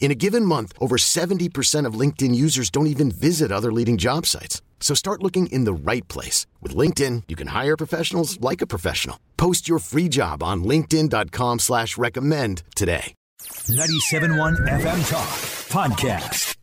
[0.00, 4.24] In a given month, over 70% of LinkedIn users don't even visit other leading job
[4.24, 4.62] sites.
[4.80, 6.46] So start looking in the right place.
[6.62, 9.18] With LinkedIn, you can hire professionals like a professional.
[9.36, 13.14] Post your free job on linkedin.com slash recommend today.
[13.42, 15.28] 97.1 FM Talk
[15.68, 16.54] Podcast.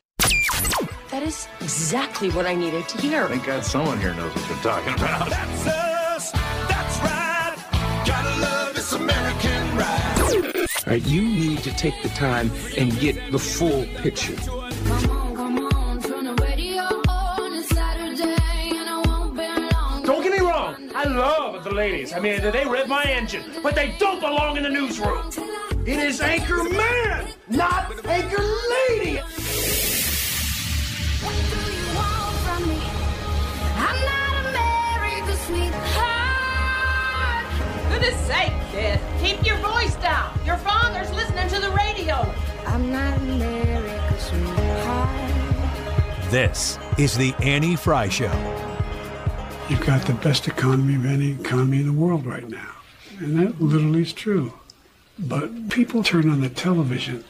[1.12, 3.28] That is exactly what I needed to hear.
[3.28, 5.30] Thank God someone here knows what they're talking about.
[5.30, 6.32] That's us.
[6.32, 8.04] That's right.
[8.06, 10.15] Gotta love this American ride.
[10.84, 14.36] All right, you need to take the time and get the full picture.
[20.06, 20.92] Don't get me wrong.
[20.94, 22.14] I love the ladies.
[22.14, 25.32] I mean, they rev my engine, but they don't belong in the newsroom.
[25.88, 29.22] It is Anchor Man, not Anchor Lady.
[31.22, 31.32] For
[37.90, 39.00] Goodness sake, kid.
[39.22, 40.38] Keep your voice down.
[40.46, 42.16] Your father's listening to the radio.
[42.68, 45.10] I'm not America's sweetheart.
[46.30, 48.34] This is the Annie Frey Show.
[49.70, 52.72] You've got the best economy of any economy in the world right now.
[53.20, 54.52] And that literally is true.
[55.18, 57.24] But people turn on the television,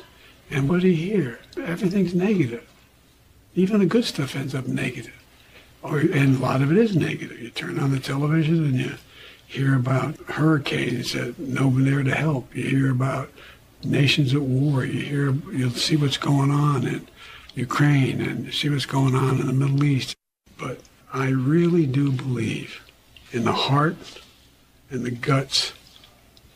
[0.49, 1.39] and what do you hear?
[1.57, 2.67] Everything's negative.
[3.53, 5.13] Even the good stuff ends up negative.
[5.83, 7.39] Or, and a lot of it is negative.
[7.39, 8.93] You turn on the television and you
[9.47, 12.55] hear about hurricanes that nobody there to help.
[12.55, 13.29] You hear about
[13.83, 14.83] nations at war.
[14.83, 17.07] You hear, you'll see what's going on in
[17.53, 20.15] Ukraine and see what's going on in the Middle East.
[20.57, 20.79] But
[21.13, 22.81] I really do believe
[23.31, 23.97] in the heart
[24.89, 25.73] and the guts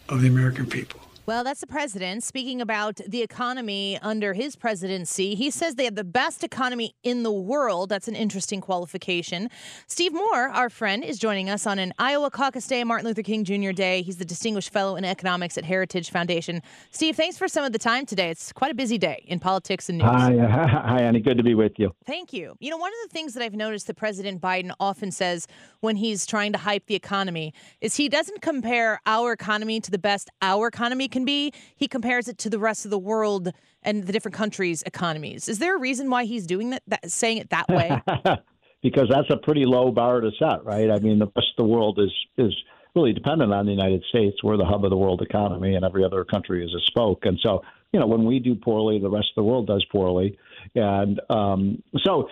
[0.08, 0.99] of the American people.
[1.30, 5.36] Well, that's the president speaking about the economy under his presidency.
[5.36, 7.90] He says they have the best economy in the world.
[7.90, 9.52] That's an interesting qualification.
[9.86, 13.44] Steve Moore, our friend, is joining us on an Iowa Caucus Day, Martin Luther King
[13.44, 13.74] Jr.
[13.74, 14.02] Day.
[14.02, 16.64] He's the Distinguished Fellow in Economics at Heritage Foundation.
[16.90, 18.32] Steve, thanks for some of the time today.
[18.32, 20.10] It's quite a busy day in politics and news.
[20.10, 20.36] Hi,
[20.88, 21.20] hi, Annie.
[21.20, 21.94] Good to be with you.
[22.08, 22.56] Thank you.
[22.60, 25.46] You know, one of the things that I've noticed that President Biden often says
[25.82, 30.00] when he's trying to hype the economy is he doesn't compare our economy to the
[30.00, 31.52] best our economy can be.
[31.76, 33.52] He compares it to the rest of the world
[33.84, 35.48] and the different countries' economies.
[35.48, 38.02] Is there a reason why he's doing that, that saying it that way?
[38.84, 40.90] because that's a pretty low bar to set, right?
[40.90, 42.54] I mean, the rest of the world is is
[42.96, 44.44] really dependent on the United States.
[44.44, 47.26] We're the hub of the world economy, and every other country is a spoke.
[47.26, 47.62] And so,
[47.94, 50.38] you know, when we do poorly, the rest of the world does poorly.
[50.76, 52.30] And um, so,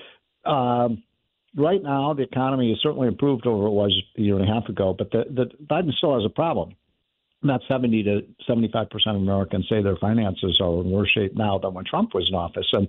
[0.49, 1.03] um,
[1.55, 4.67] right now, the economy has certainly improved over it was a year and a half
[4.69, 6.75] ago, but the, the Biden still has a problem.
[7.43, 11.59] Not 70 to 75 percent of Americans say their finances are in worse shape now
[11.59, 12.87] than when Trump was in office, and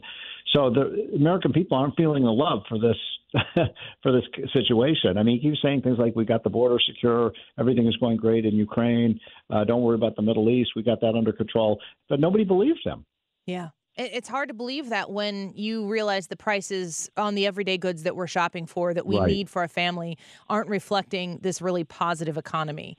[0.55, 2.97] so the American people aren't feeling the love for this
[4.03, 5.19] for this situation.
[5.19, 8.17] I mean, he keeps saying things like, "We got the border secure, everything is going
[8.17, 9.21] great in Ukraine.
[9.51, 11.79] Uh, don't worry about the Middle East, we got that under control."
[12.09, 13.05] But nobody believes him.
[13.47, 13.69] Yeah.
[13.97, 18.15] It's hard to believe that when you realize the prices on the everyday goods that
[18.15, 19.27] we're shopping for, that we Right.
[19.27, 20.17] need for our family,
[20.49, 22.97] aren't reflecting this really positive economy.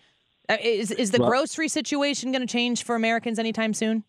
[0.50, 4.04] Uh, Is is the Well- grocery situation going to change for Americans anytime soon?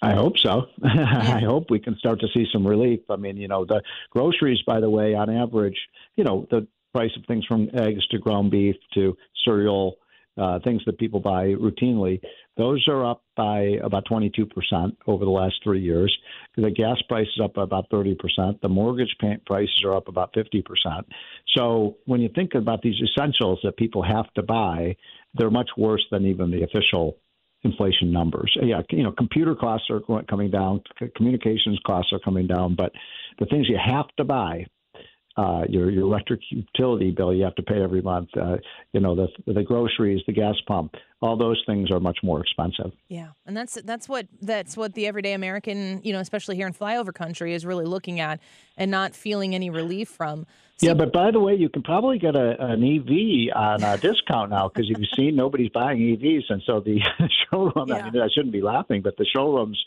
[0.00, 0.66] I hope so.
[0.84, 3.00] I hope we can start to see some relief.
[3.10, 5.76] I mean, you know, the groceries, by the way, on average,
[6.16, 9.96] you know, the price of things from eggs to ground beef to cereal,
[10.36, 12.20] uh, things that people buy routinely,
[12.56, 16.16] those are up by about 22% over the last three years.
[16.56, 18.60] The gas price is up by about 30%.
[18.60, 19.14] The mortgage
[19.46, 20.62] prices are up about 50%.
[21.56, 24.96] So when you think about these essentials that people have to buy,
[25.34, 27.16] they're much worse than even the official
[27.62, 28.56] inflation numbers.
[28.62, 30.82] Yeah, you know, computer costs are coming down,
[31.16, 32.92] communications costs are coming down, but
[33.38, 34.66] the things you have to buy
[35.38, 38.28] uh, your your electric utility bill you have to pay every month.
[38.36, 38.56] Uh,
[38.92, 42.90] you know the the groceries, the gas pump, all those things are much more expensive.
[43.08, 46.74] Yeah, and that's that's what that's what the everyday American, you know, especially here in
[46.74, 48.40] flyover country, is really looking at
[48.76, 50.44] and not feeling any relief from.
[50.80, 54.50] Yeah, but by the way, you can probably get a, an EV on a discount
[54.50, 57.00] now because you've seen nobody's buying EVs, and so the
[57.50, 57.88] showroom.
[57.88, 57.96] Yeah.
[57.96, 59.82] I mean, I shouldn't be laughing, but the showrooms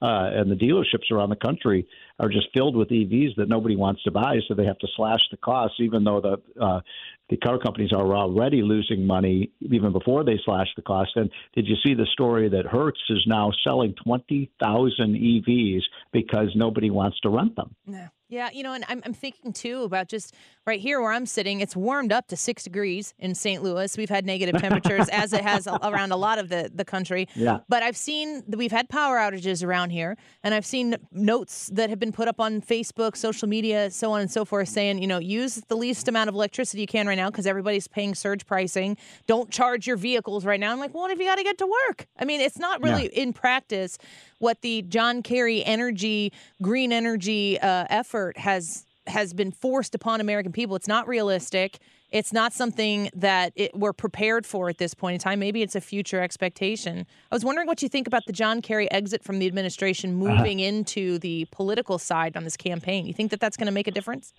[0.00, 1.88] uh, and the dealerships around the country
[2.20, 5.20] are just filled with EVs that nobody wants to buy, so they have to slash
[5.32, 6.80] the costs, even though the uh,
[7.28, 11.10] the car companies are already losing money even before they slash the cost.
[11.16, 15.82] And did you see the story that Hertz is now selling twenty thousand EVs
[16.12, 17.74] because nobody wants to rent them?
[17.84, 18.06] No.
[18.28, 20.34] Yeah, you know, and I'm, I'm thinking too about just
[20.66, 21.60] right here where I'm sitting.
[21.60, 23.62] It's warmed up to six degrees in St.
[23.62, 23.96] Louis.
[23.96, 27.28] We've had negative temperatures as it has around a lot of the, the country.
[27.36, 27.58] Yeah.
[27.68, 31.88] But I've seen that we've had power outages around here, and I've seen notes that
[31.88, 35.06] have been put up on Facebook, social media, so on and so forth, saying, you
[35.06, 38.44] know, use the least amount of electricity you can right now because everybody's paying surge
[38.44, 38.96] pricing.
[39.28, 40.72] Don't charge your vehicles right now.
[40.72, 42.08] I'm like, well, what if you got to get to work?
[42.18, 43.22] I mean, it's not really yeah.
[43.22, 43.98] in practice
[44.38, 50.52] what the John Kerry energy, green energy uh, effort has has been forced upon American
[50.52, 50.74] people.
[50.74, 51.78] It's not realistic.
[52.10, 55.38] It's not something that it, we're prepared for at this point in time.
[55.38, 57.06] Maybe it's a future expectation.
[57.30, 60.36] I was wondering what you think about the John Kerry exit from the administration, uh-huh.
[60.36, 60.68] moving uh-huh.
[60.68, 63.06] into the political side on this campaign.
[63.06, 64.32] You think that that's going to make a difference?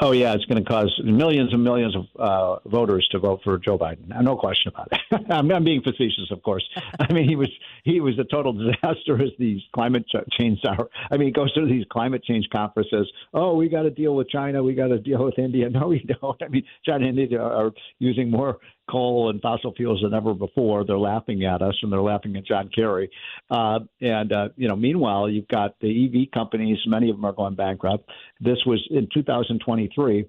[0.00, 3.58] Oh yeah, it's going to cause millions and millions of uh, voters to vote for
[3.58, 4.08] Joe Biden.
[4.22, 5.20] No question about it.
[5.30, 6.64] I'm, I'm being facetious, of course.
[6.98, 7.48] I mean, he was
[7.84, 10.04] he was a total disaster as these climate
[10.38, 10.88] change are.
[11.10, 13.10] I mean, he goes to these climate change conferences.
[13.32, 14.62] Oh, we got to deal with China.
[14.62, 15.68] We got to deal with India.
[15.82, 16.42] No, we don't.
[16.42, 18.58] I mean, China and India are using more
[18.90, 20.84] coal and fossil fuels than ever before.
[20.84, 23.10] They're laughing at us, and they're laughing at John Kerry.
[23.50, 26.78] Uh, and uh, you know, meanwhile, you've got the EV companies.
[26.86, 28.08] Many of them are going bankrupt.
[28.40, 30.26] This was in 2023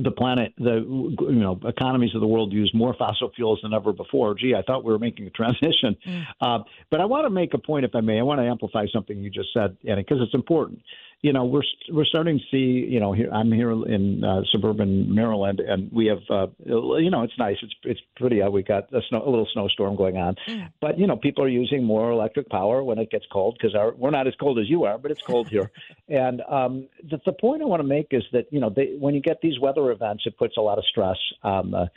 [0.00, 0.76] the planet, the
[1.20, 4.34] you know economies of the world use more fossil fuels than ever before.
[4.34, 6.24] Gee, I thought we were making a transition, mm.
[6.40, 6.60] uh,
[6.90, 8.18] but I want to make a point, if I may.
[8.18, 10.80] I want to amplify something you just said, Annie, because it's important
[11.20, 15.12] you know, we're we're starting to see, you know, here I'm here in uh, suburban
[15.12, 17.56] Maryland, and we have, uh, you know, it's nice.
[17.60, 18.40] It's it's pretty.
[18.40, 20.68] Uh, we got a, snow, a little snowstorm going on, mm.
[20.80, 23.92] but you know, people are using more electric power when it gets cold because our
[23.94, 25.72] we're not as cold as you are, but it's cold here.
[26.08, 29.14] and um, the, the point I want to make is that you know, they, when
[29.14, 31.90] you get these weather events, it puts a lot of stress on the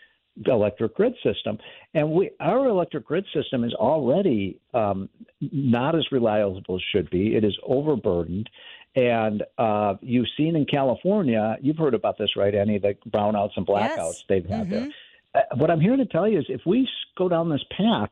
[0.48, 1.58] electric grid system.
[1.94, 5.10] And we, our electric grid system is already um,
[5.40, 7.36] not as reliable as it should be.
[7.36, 8.50] It is overburdened.
[8.96, 13.66] And uh, you've seen in California, you've heard about this, right, Annie the brownouts and
[13.66, 14.24] blackouts yes.
[14.28, 14.72] they've had mm-hmm.
[14.72, 14.88] there.
[15.34, 18.10] Uh, what I'm here to tell you is if we go down this path,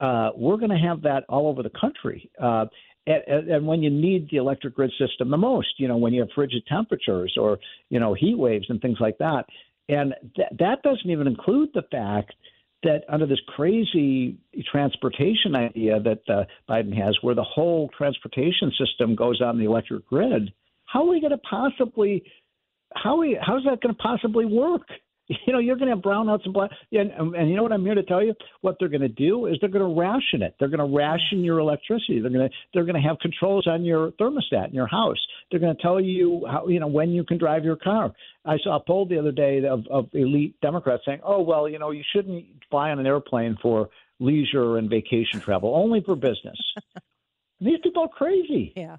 [0.00, 2.30] uh, we're going to have that all over the country.
[2.40, 2.66] Uh,
[3.06, 6.20] and, and when you need the electric grid system the most, you know, when you
[6.20, 7.58] have frigid temperatures or,
[7.88, 9.44] you know, heat waves and things like that.
[9.88, 12.34] And th- that doesn't even include the fact
[12.82, 14.38] that under this crazy
[14.70, 20.06] transportation idea that uh, Biden has, where the whole transportation system goes on the electric
[20.06, 20.52] grid,
[20.84, 22.22] how are we going to possibly
[22.94, 24.82] how we how is that going to possibly work?
[25.46, 26.70] You know, you're going to have brownouts and black.
[26.92, 28.34] And, um, and you know what I'm here to tell you?
[28.60, 30.54] What they're going to do is they're going to ration it.
[30.58, 32.20] They're going to ration your electricity.
[32.20, 35.18] They're going to they're going to have controls on your thermostat in your house.
[35.50, 38.12] They're going to tell you how you know when you can drive your car.
[38.44, 41.78] I saw a poll the other day of, of elite Democrats saying, "Oh well, you
[41.78, 43.88] know, you shouldn't fly on an airplane for
[44.18, 46.58] leisure and vacation travel, only for business."
[47.60, 48.72] These people are crazy.
[48.76, 48.96] Yeah,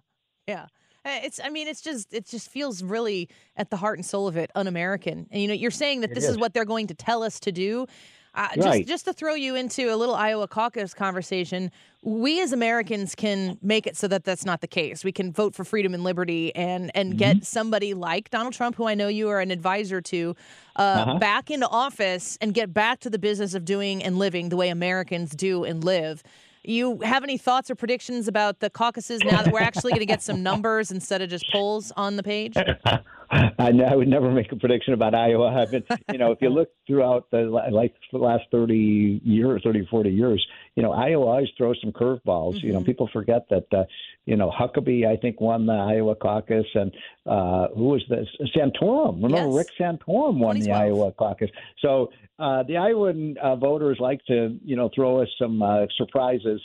[0.48, 0.68] yeah.
[1.06, 4.28] Uh, it's I mean it's just it just feels really at the heart and soul
[4.28, 5.28] of it un-American.
[5.32, 6.32] And you know you're saying that this is.
[6.32, 6.38] is.
[6.38, 7.88] what they're going to tell us to do.
[8.36, 8.80] Uh, right.
[8.80, 11.70] just just to throw you into a little Iowa caucus conversation,
[12.02, 15.04] we as Americans can make it so that that's not the case.
[15.04, 17.18] We can vote for freedom and liberty and and mm-hmm.
[17.20, 20.36] get somebody like Donald Trump, who I know you are an advisor to,
[20.78, 21.20] uh, uh-huh.
[21.20, 24.70] back into office and get back to the business of doing and living the way
[24.70, 26.24] Americans do and live.
[26.64, 30.06] You have any thoughts or predictions about the caucuses now that we're actually going to
[30.06, 32.56] get some numbers instead of just polls on the page?
[33.60, 35.48] I, I would never make a prediction about Iowa.
[35.48, 39.88] I've been, you know, if you look throughout the like the last thirty years, 30,
[39.90, 42.56] 40 years, you know, Iowa always throws some curveballs.
[42.56, 42.68] Mm-hmm.
[42.68, 42.86] You know, mm-hmm.
[42.86, 43.86] people forget that, uh,
[44.26, 46.92] you know, Huckabee I think won the Iowa caucus, and
[47.26, 48.28] uh, who was this?
[48.56, 49.24] Santorum.
[49.24, 49.56] Remember, yes.
[49.56, 51.50] Rick Santorum won the Iowa caucus.
[51.80, 56.62] So uh, the Iowan uh, voters like to, you know, throw us some uh, surprises.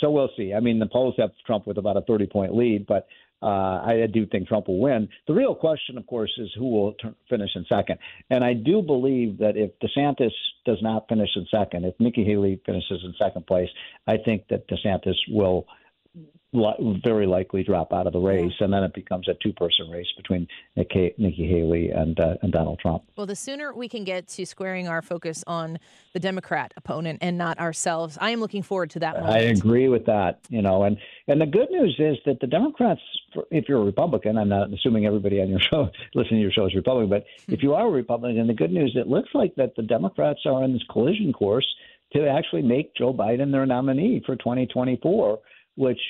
[0.00, 0.54] So we'll see.
[0.54, 3.06] I mean, the polls have Trump with about a 30 point lead, but
[3.42, 5.08] uh, I do think Trump will win.
[5.26, 7.98] The real question, of course, is who will t- finish in second.
[8.28, 10.32] And I do believe that if DeSantis
[10.66, 13.70] does not finish in second, if Nikki Haley finishes in second place,
[14.06, 15.66] I think that DeSantis will
[16.52, 20.06] li- very likely drop out of the race, and then it becomes a two-person race
[20.16, 23.04] between Nikki, Nikki Haley and uh, and Donald Trump.
[23.16, 25.78] Well, the sooner we can get to squaring our focus on
[26.12, 29.14] the Democrat opponent and not ourselves, I am looking forward to that.
[29.14, 29.34] Moment.
[29.34, 30.40] I agree with that.
[30.48, 30.96] You know, and
[31.28, 33.00] and the good news is that the Democrats,
[33.50, 36.66] if you're a Republican, I'm not assuming everybody on your show listening to your show
[36.66, 39.74] is Republican, but if you are a Republican, the good news it looks like that
[39.76, 41.66] the Democrats are on this collision course
[42.12, 45.38] to actually make Joe Biden their nominee for 2024,
[45.76, 46.00] which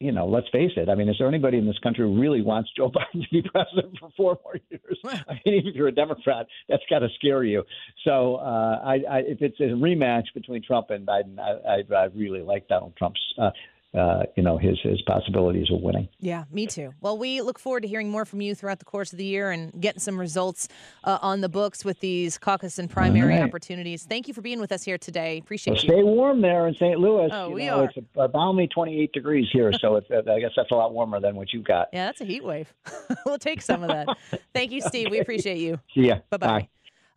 [0.00, 0.88] you know, let's face it.
[0.88, 3.42] I mean, is there anybody in this country who really wants Joe Biden to be
[3.42, 4.98] president for four more years?
[5.04, 7.64] I mean, even if you're a Democrat, that's got to scare you.
[8.04, 12.04] So, uh, I, I, if it's a rematch between Trump and Biden, I, I, I
[12.14, 13.50] really like Donald Trump's uh,
[13.94, 16.08] uh, you know his his possibilities of winning.
[16.20, 16.92] Yeah, me too.
[17.00, 19.50] Well, we look forward to hearing more from you throughout the course of the year
[19.50, 20.68] and getting some results
[21.04, 23.42] uh, on the books with these caucus and primary right.
[23.42, 24.04] opportunities.
[24.04, 25.38] Thank you for being with us here today.
[25.38, 25.88] Appreciate well, you.
[25.88, 26.98] Stay warm there in St.
[26.98, 27.30] Louis.
[27.32, 27.84] Oh, you we know, are.
[27.84, 31.20] It's a, a balmy 28 degrees here, so it's, I guess that's a lot warmer
[31.20, 31.88] than what you've got.
[31.92, 32.72] Yeah, that's a heat wave.
[33.26, 34.16] we'll take some of that.
[34.54, 35.10] Thank you, Steve.
[35.10, 35.80] We appreciate you.
[35.94, 36.16] See ya.
[36.30, 36.46] Bye Bye.
[36.46, 36.68] bye.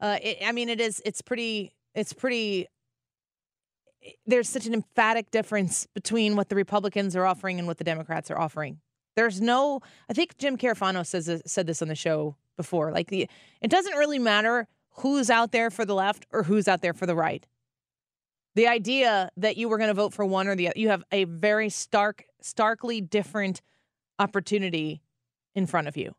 [0.01, 1.01] Uh, it, I mean, it is.
[1.05, 1.73] It's pretty.
[1.93, 2.67] It's pretty.
[4.25, 8.31] There's such an emphatic difference between what the Republicans are offering and what the Democrats
[8.31, 8.79] are offering.
[9.15, 9.81] There's no.
[10.10, 12.91] I think Jim Carafano says said this on the show before.
[12.91, 13.27] Like the,
[13.62, 17.05] it doesn't really matter who's out there for the left or who's out there for
[17.05, 17.46] the right.
[18.55, 21.03] The idea that you were going to vote for one or the other, you have
[21.12, 23.62] a very stark, starkly different
[24.20, 25.01] opportunity
[25.55, 26.13] in front of you.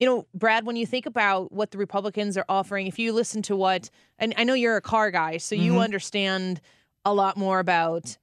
[0.00, 3.42] You know, Brad, when you think about what the Republicans are offering, if you listen
[3.42, 5.84] to what, and I know you're a car guy, so you Mhm.
[5.84, 6.60] understand
[7.04, 8.16] a lot more about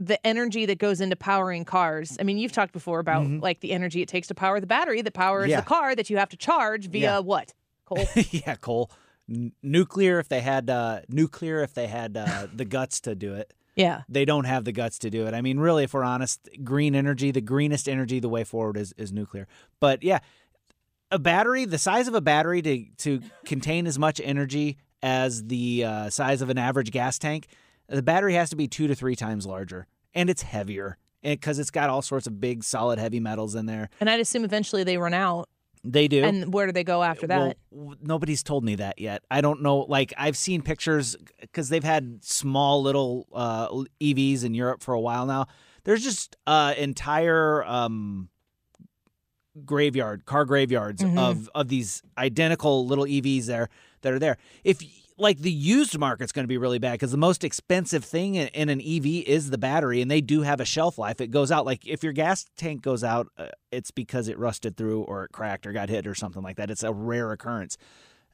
[0.00, 2.16] the energy that goes into powering cars.
[2.20, 3.40] I mean, you've talked before about Mhm.
[3.42, 5.60] like the energy it takes to power the battery that powers Yeah.
[5.60, 7.18] the car that you have to charge via Yeah.
[7.20, 7.54] what?
[7.84, 7.98] Coal.
[8.32, 8.90] yeah, coal.
[9.28, 13.34] N- nuclear if they had uh, nuclear if they had uh, the guts to do
[13.34, 13.52] it.
[13.76, 14.02] Yeah.
[14.08, 15.34] They don't have the guts to do it.
[15.34, 18.92] I mean, really, if we're honest, green energy, the greenest energy, the way forward is,
[18.96, 19.46] is nuclear.
[19.80, 20.18] But yeah,
[21.10, 25.84] a battery, the size of a battery to to contain as much energy as the
[25.84, 27.46] uh, size of an average gas tank,
[27.88, 31.70] the battery has to be two to three times larger, and it's heavier because it's
[31.70, 33.90] got all sorts of big, solid, heavy metals in there.
[34.00, 35.48] And I'd assume eventually they run out.
[35.84, 36.24] They do.
[36.24, 37.56] And where do they go after that?
[37.70, 39.22] Well, nobody's told me that yet.
[39.30, 39.78] I don't know.
[39.78, 43.68] Like I've seen pictures because they've had small little uh,
[44.00, 45.46] EVs in Europe for a while now.
[45.84, 48.28] There's just uh, entire um,
[49.66, 51.18] graveyard, car graveyards Mhm.
[51.18, 53.68] of of these identical little EVs there
[54.02, 54.36] that are there.
[54.64, 54.82] If
[55.20, 58.46] like the used market's going to be really bad because the most expensive thing in,
[58.48, 61.20] in an EV is the battery, and they do have a shelf life.
[61.20, 64.76] It goes out like if your gas tank goes out, uh, it's because it rusted
[64.76, 66.70] through or it cracked or got hit or something like that.
[66.70, 67.76] It's a rare occurrence.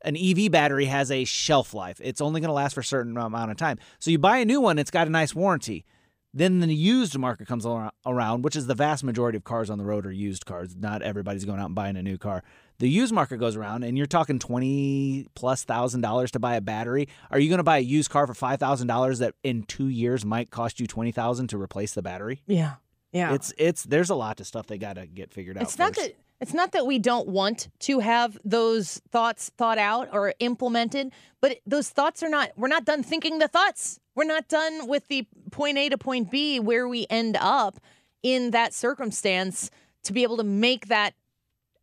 [0.02, 1.98] An EV battery has a shelf life.
[2.04, 3.78] It's only going to last for a certain amount of time.
[3.98, 5.86] So you buy a new one, it's got a nice warranty.
[6.36, 9.84] Then the used market comes around, which is the vast majority of cars on the
[9.84, 10.74] road are used cars.
[10.76, 12.42] Not everybody's going out and buying a new car.
[12.78, 16.60] The used market goes around, and you're talking twenty plus thousand dollars to buy a
[16.60, 17.08] battery.
[17.30, 19.88] Are you going to buy a used car for five thousand dollars that in two
[19.88, 22.42] years might cost you twenty thousand to replace the battery?
[22.48, 22.74] Yeah.
[23.12, 23.32] Yeah.
[23.32, 25.62] It's it's there's a lot of stuff they got to get figured out.
[25.62, 26.08] It's not first.
[26.08, 31.10] that it's not that we don't want to have those thoughts thought out or implemented,
[31.40, 33.98] but those thoughts are not we're not done thinking the thoughts.
[34.14, 37.80] We're not done with the point A to point B where we end up
[38.22, 39.70] in that circumstance
[40.02, 41.14] to be able to make that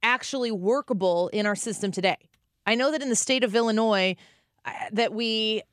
[0.04, 2.18] actually workable in our system today.
[2.68, 4.16] I know that in the state of Illinois
[4.64, 5.64] uh, that we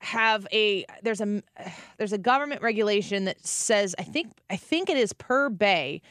[0.00, 1.42] have a there's a
[1.96, 6.02] there's a government regulation that says I think I think it is per bay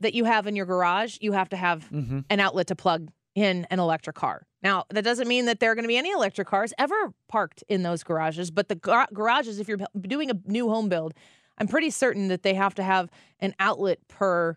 [0.00, 2.24] that you have in your garage, you have to have Mhm.
[2.30, 4.46] an outlet to plug in an electric car.
[4.62, 7.62] Now, that doesn't mean that there are going to be any electric cars ever parked
[7.68, 11.12] in those garages, but the gar- garages, if you're doing a new home build,
[11.58, 13.10] I'm pretty certain that they have to have
[13.40, 14.56] an outlet per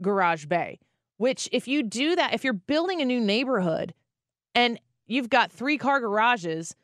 [0.00, 0.78] garage bay.
[1.16, 3.94] Which, if you do that, if you're building a new neighborhood
[4.54, 6.74] and you've got three car garages,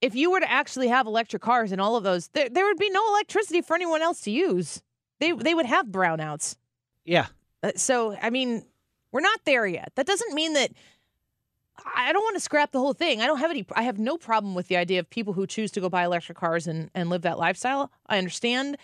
[0.00, 2.78] if you were to actually have electric cars in all of those, there, there would
[2.78, 4.82] be no electricity for anyone else to use.
[5.22, 6.56] They they would have brownouts.
[7.04, 7.26] Yeah.
[7.62, 8.64] Uh, So, I mean,
[9.12, 9.92] we're not there yet.
[9.94, 10.72] That doesn't mean that
[11.94, 13.20] I don't want to scrap the whole thing.
[13.20, 15.70] I don't have any I have no problem with the idea of people who choose
[15.72, 17.92] to go buy electric cars and and live that lifestyle.
[18.08, 18.76] I understand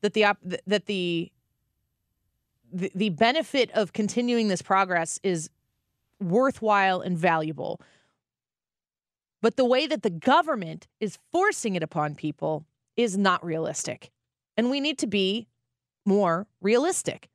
[0.00, 1.30] that the op- that the
[2.72, 5.50] the, the benefit of continuing this progress is
[6.18, 7.78] worthwhile and valuable.
[9.42, 12.64] But the way that the government is forcing it upon people
[12.96, 14.10] is not realistic.
[14.56, 15.46] And we need to be
[16.04, 17.28] more realistic.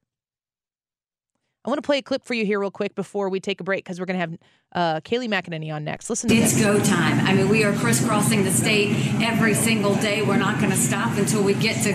[1.65, 3.65] I want to play a clip for you here real quick before we take a
[3.65, 4.37] break because we're going to have
[4.71, 6.09] uh, Kayleigh McEnany on next.
[6.09, 6.63] Listen to It's this.
[6.63, 7.19] go time.
[7.27, 10.21] I mean, we are crisscrossing the state every single day.
[10.21, 11.89] We're not going to stop until we get to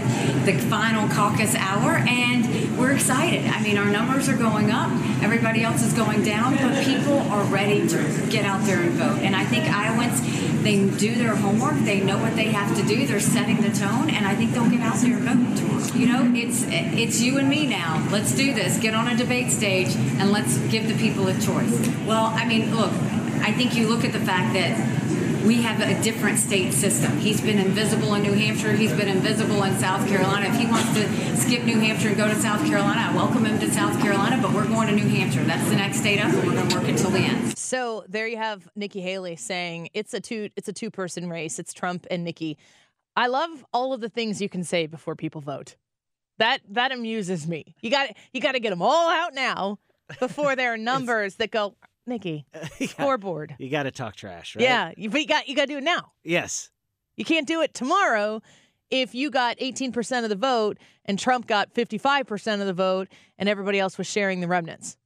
[0.45, 3.47] the final caucus hour, and we're excited.
[3.47, 4.91] I mean, our numbers are going up,
[5.23, 9.21] everybody else is going down, but people are ready to get out there and vote.
[9.21, 10.21] And I think Iowans,
[10.65, 14.11] they do their homework, they know what they have to do, they're setting the tone,
[14.11, 15.95] and I think they'll get out there and vote.
[15.95, 18.05] You know, it's it's you and me now.
[18.11, 18.79] Let's do this.
[18.79, 21.89] Get on a debate stage and let's give the people a choice.
[22.07, 22.91] Well, I mean, look,
[23.43, 25.05] I think you look at the fact that
[25.45, 27.19] we have a different state system.
[27.19, 28.73] He's been invisible in New Hampshire.
[28.73, 30.49] He's been invisible in South Carolina.
[30.49, 33.61] If he wants to skip New Hampshire and go to South Carolina, I welcome him
[33.61, 35.45] to South Carolina, but we're going to New Hampshire.
[35.45, 37.55] That's the next state up, and we're going to work until the end.
[37.75, 41.59] So there you have Nikki Haley saying it's a two it's a two person race.
[41.59, 42.57] It's Trump and Nikki.
[43.17, 45.75] I love all of the things you can say before people vote.
[46.39, 47.75] That that amuses me.
[47.81, 49.81] You got you got to get them all out now
[50.21, 51.75] before there are numbers that go
[52.07, 52.47] Nikki
[52.87, 53.57] scoreboard.
[53.59, 54.63] You got to talk trash, right?
[54.63, 56.13] Yeah, you, but you got you got to do it now.
[56.23, 56.71] Yes.
[57.17, 58.41] You can't do it tomorrow
[58.89, 63.49] if you got 18% of the vote and Trump got 55% of the vote and
[63.49, 64.97] everybody else was sharing the remnants.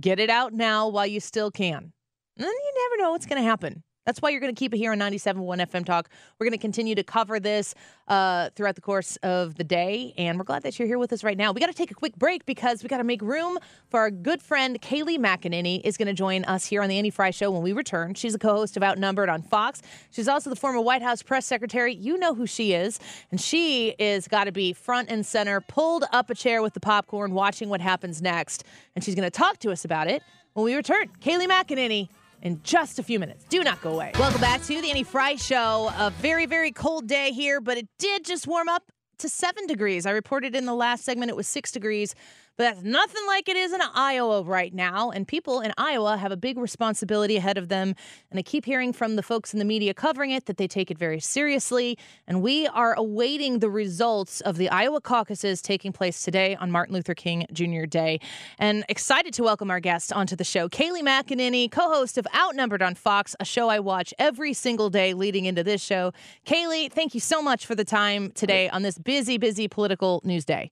[0.00, 1.92] Get it out now while you still can.
[2.38, 3.82] And you never know what's going to happen.
[4.06, 6.08] That's why you're going to keep it here on 97.1 FM Talk.
[6.38, 7.74] We're going to continue to cover this
[8.06, 11.24] uh, throughout the course of the day, and we're glad that you're here with us
[11.24, 11.50] right now.
[11.50, 13.58] We got to take a quick break because we got to make room
[13.90, 17.10] for our good friend Kayleigh McEnany is going to join us here on the Annie
[17.10, 18.14] Frey Show when we return.
[18.14, 19.82] She's a co-host of Outnumbered on Fox.
[20.12, 21.92] She's also the former White House press secretary.
[21.92, 23.00] You know who she is,
[23.32, 26.80] and she is got to be front and center, pulled up a chair with the
[26.80, 28.62] popcorn, watching what happens next,
[28.94, 31.08] and she's going to talk to us about it when we return.
[31.20, 32.08] Kayleigh McEnany
[32.42, 33.44] in just a few minutes.
[33.48, 34.12] Do not go away.
[34.18, 35.90] Welcome back to the Annie Frey Show.
[35.98, 40.06] A very, very cold day here, but it did just warm up to seven degrees.
[40.06, 42.14] I reported in the last segment it was six degrees,
[42.56, 45.10] but that's nothing like it is in Iowa right now.
[45.10, 47.94] And people in Iowa have a big responsibility ahead of them.
[48.30, 50.90] And I keep hearing from the folks in the media covering it that they take
[50.90, 51.98] it very seriously.
[52.26, 56.94] And we are awaiting the results of the Iowa caucuses taking place today on Martin
[56.94, 57.84] Luther King Jr.
[57.84, 58.20] Day.
[58.58, 62.82] And excited to welcome our guest onto the show, Kayleigh McEnany, co host of Outnumbered
[62.82, 66.12] on Fox, a show I watch every single day leading into this show.
[66.46, 70.44] Kayleigh, thank you so much for the time today on this busy, busy political news
[70.44, 70.70] day.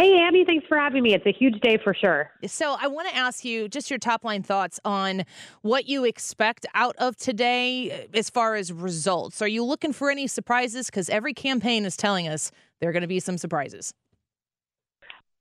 [0.00, 1.12] Hey, Annie, thanks for having me.
[1.12, 2.30] It's a huge day for sure.
[2.46, 5.24] So, I want to ask you just your top line thoughts on
[5.60, 9.42] what you expect out of today uh, as far as results.
[9.42, 10.86] Are you looking for any surprises?
[10.86, 13.92] Because every campaign is telling us there are going to be some surprises.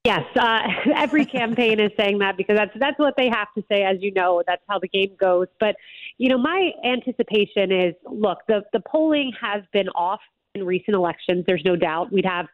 [0.03, 0.59] Yes, uh,
[0.93, 3.83] every campaign is saying that because that's that's what they have to say.
[3.83, 5.47] As you know, that's how the game goes.
[5.61, 5.77] But
[6.17, 10.19] you know, my anticipation is: look, the the polling has been off
[10.53, 11.45] in recent elections.
[11.47, 12.11] There's no doubt.
[12.11, 12.47] We'd have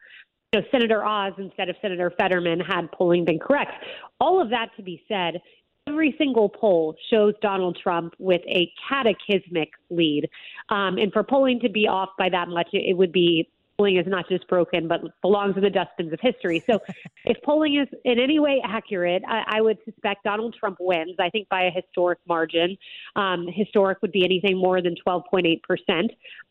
[0.60, 3.72] know, Senator Oz instead of Senator Fetterman had polling been correct.
[4.20, 5.42] All of that to be said,
[5.88, 10.30] every single poll shows Donald Trump with a cataclysmic lead.
[10.70, 14.06] Um, and for polling to be off by that much, it would be polling is
[14.08, 16.64] not just broken, but belongs in the dustbins of history.
[16.70, 16.80] So
[17.26, 21.30] if polling is in any way accurate, I, I would suspect Donald Trump wins, I
[21.30, 22.78] think by a historic margin.
[23.16, 25.60] Um, historic would be anything more than 12.8%.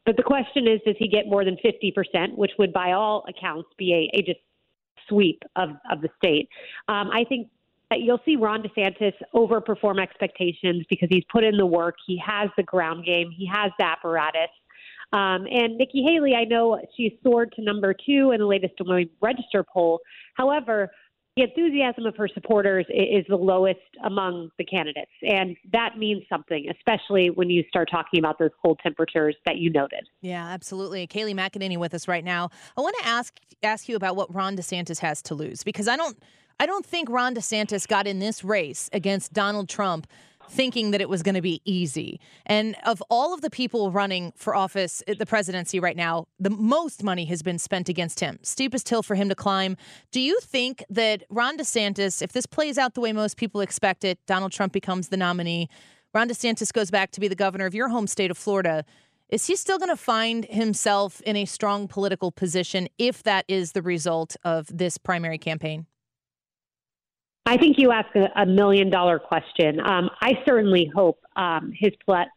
[0.07, 3.69] But the question is, does he get more than 50%, which would by all accounts
[3.79, 4.41] be a, a just
[5.09, 6.49] sweep of, of the state?
[6.89, 7.49] Um, I think
[7.93, 11.97] you'll see Ron DeSantis overperform expectations because he's put in the work.
[12.07, 13.31] He has the ground game.
[13.31, 14.51] He has the apparatus.
[15.15, 18.85] Um, and Nikki Haley, I know she's soared to number two in the latest Des
[18.85, 20.01] Moines Register poll.
[20.35, 20.91] However,
[21.37, 25.11] the enthusiasm of her supporters is the lowest among the candidates.
[25.23, 29.71] And that means something, especially when you start talking about those cold temperatures that you
[29.71, 30.05] noted.
[30.21, 31.07] Yeah, absolutely.
[31.07, 32.51] Kayleigh McEnany with us right now.
[32.77, 35.97] I want to ask ask you about what Ron DeSantis has to lose because I
[35.97, 36.19] don't
[36.61, 40.07] I don't think Ron DeSantis got in this race against Donald Trump
[40.51, 42.21] thinking that it was going to be easy.
[42.47, 46.51] And of all of the people running for office at the presidency right now, the
[46.51, 48.39] most money has been spent against him.
[48.43, 49.77] Steepest hill for him to climb.
[50.13, 54.05] Do you think that Ron DeSantis, if this plays out the way most people expect
[54.05, 55.69] it, Donald Trump becomes the nominee,
[56.13, 58.85] Ron DeSantis goes back to be the governor of your home state of Florida,
[59.29, 63.73] is he still going to find himself in a strong political position if that is
[63.73, 65.87] the result of this primary campaign?
[67.47, 69.79] I think you ask a, a million dollar question.
[69.81, 71.93] Um, I certainly hope um, his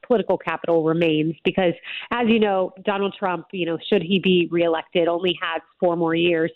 [0.05, 1.73] political capital remains because,
[2.11, 6.13] as you know, Donald Trump, you know, should he be reelected, only has four more
[6.13, 6.51] years.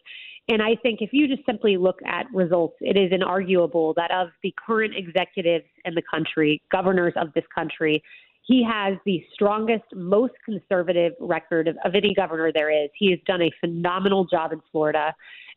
[0.49, 4.29] And I think if you just simply look at results, it is inarguable that of
[4.43, 8.03] the current executives in the country, governors of this country,
[8.43, 12.89] he has the strongest, most conservative record of, of any governor there is.
[12.97, 15.13] He has done a phenomenal job in Florida.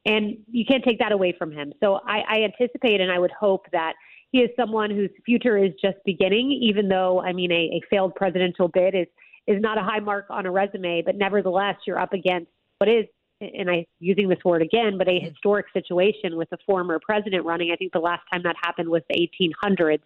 [0.07, 1.73] And you can't take that away from him.
[1.81, 3.95] So I, I anticipate and I would hope that
[4.33, 8.14] he is someone whose future is just beginning, even though, I mean, a, a failed
[8.14, 9.07] presidential bid is,
[9.47, 13.07] is not a high mark on a resume, but nevertheless, you're up against what is
[13.40, 17.71] and I'm using this word again, but a historic situation with a former president running.
[17.73, 19.29] I think the last time that happened was the
[19.61, 20.01] 1800s.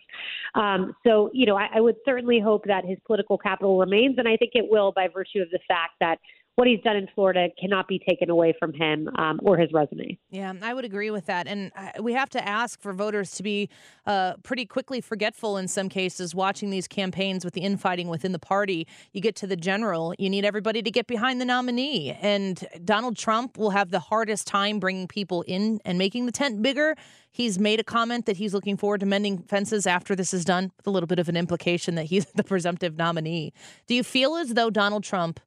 [0.54, 4.26] Um, so, you know, I, I would certainly hope that his political capital remains, and
[4.26, 6.18] I think it will by virtue of the fact that
[6.58, 10.18] what he's done in Florida cannot be taken away from him um, or his resume.
[10.28, 11.46] Yeah, I would agree with that.
[11.46, 13.70] And uh, we have to ask for voters to be
[14.06, 18.40] uh, pretty quickly forgetful in some cases watching these campaigns with the infighting within the
[18.40, 18.88] party.
[19.12, 22.18] You get to the general, you need everybody to get behind the nominee.
[22.20, 26.60] And Donald Trump will have the hardest time bringing people in and making the tent
[26.60, 26.96] bigger.
[27.30, 30.72] He's made a comment that he's looking forward to mending fences after this is done,
[30.76, 33.52] with a little bit of an implication that he's the presumptive nominee.
[33.86, 35.38] Do you feel as though Donald Trump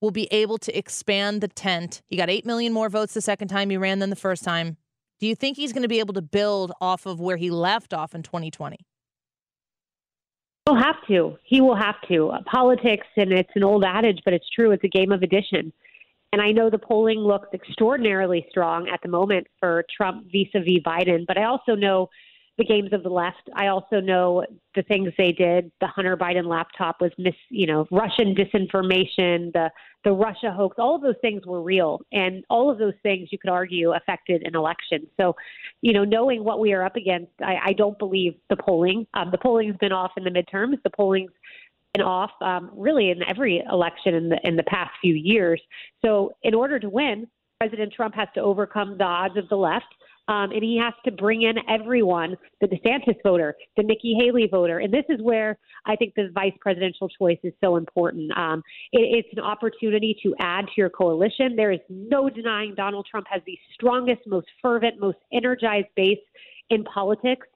[0.00, 2.02] will be able to expand the tent.
[2.06, 4.76] He got 8 million more votes the second time he ran than the first time.
[5.18, 7.92] Do you think he's going to be able to build off of where he left
[7.92, 8.78] off in 2020?
[10.66, 11.36] He'll have to.
[11.44, 12.30] He will have to.
[12.30, 14.70] Uh, politics, and it's an old adage, but it's true.
[14.70, 15.72] It's a game of addition.
[16.32, 20.60] And I know the polling looks extraordinarily strong at the moment for Trump vis a
[20.60, 22.08] vis Biden, but I also know
[22.58, 23.48] the games of the left.
[23.54, 25.70] I also know the things they did.
[25.80, 29.70] The Hunter Biden laptop was mis, you know, Russian disinformation, the
[30.04, 30.76] the Russia hoax.
[30.78, 34.42] All of those things were real, and all of those things you could argue affected
[34.46, 35.06] an election.
[35.18, 35.36] So,
[35.80, 39.06] you know, knowing what we are up against, I, I don't believe the polling.
[39.14, 40.82] Um, the polling's been off in the midterms.
[40.82, 41.32] The polling's
[41.94, 45.60] been off um, really in every election in the in the past few years.
[46.04, 47.26] So, in order to win,
[47.58, 49.94] President Trump has to overcome the odds of the left
[50.30, 54.78] um, and he has to bring in everyone the DeSantis voter, the Nikki Haley voter.
[54.78, 58.30] And this is where I think the vice presidential choice is so important.
[58.38, 58.62] Um,
[58.92, 61.56] it, it's an opportunity to add to your coalition.
[61.56, 66.18] There is no denying Donald Trump has the strongest, most fervent, most energized base
[66.70, 67.48] in politics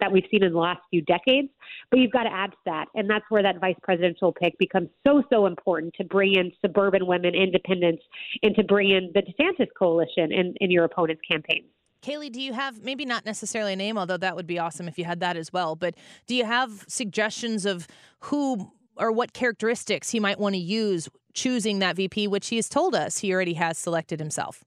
[0.00, 1.48] that we've seen in the last few decades.
[1.92, 2.86] But you've got to add to that.
[2.96, 7.06] And that's where that vice presidential pick becomes so, so important to bring in suburban
[7.06, 8.02] women, independents,
[8.42, 11.66] and to bring in the DeSantis coalition in, in your opponent's campaigns.
[12.06, 14.96] Kayleigh, do you have maybe not necessarily a name, although that would be awesome if
[14.96, 15.94] you had that as well, but
[16.28, 17.88] do you have suggestions of
[18.20, 22.68] who or what characteristics he might want to use choosing that VP, which he has
[22.68, 24.64] told us he already has selected himself?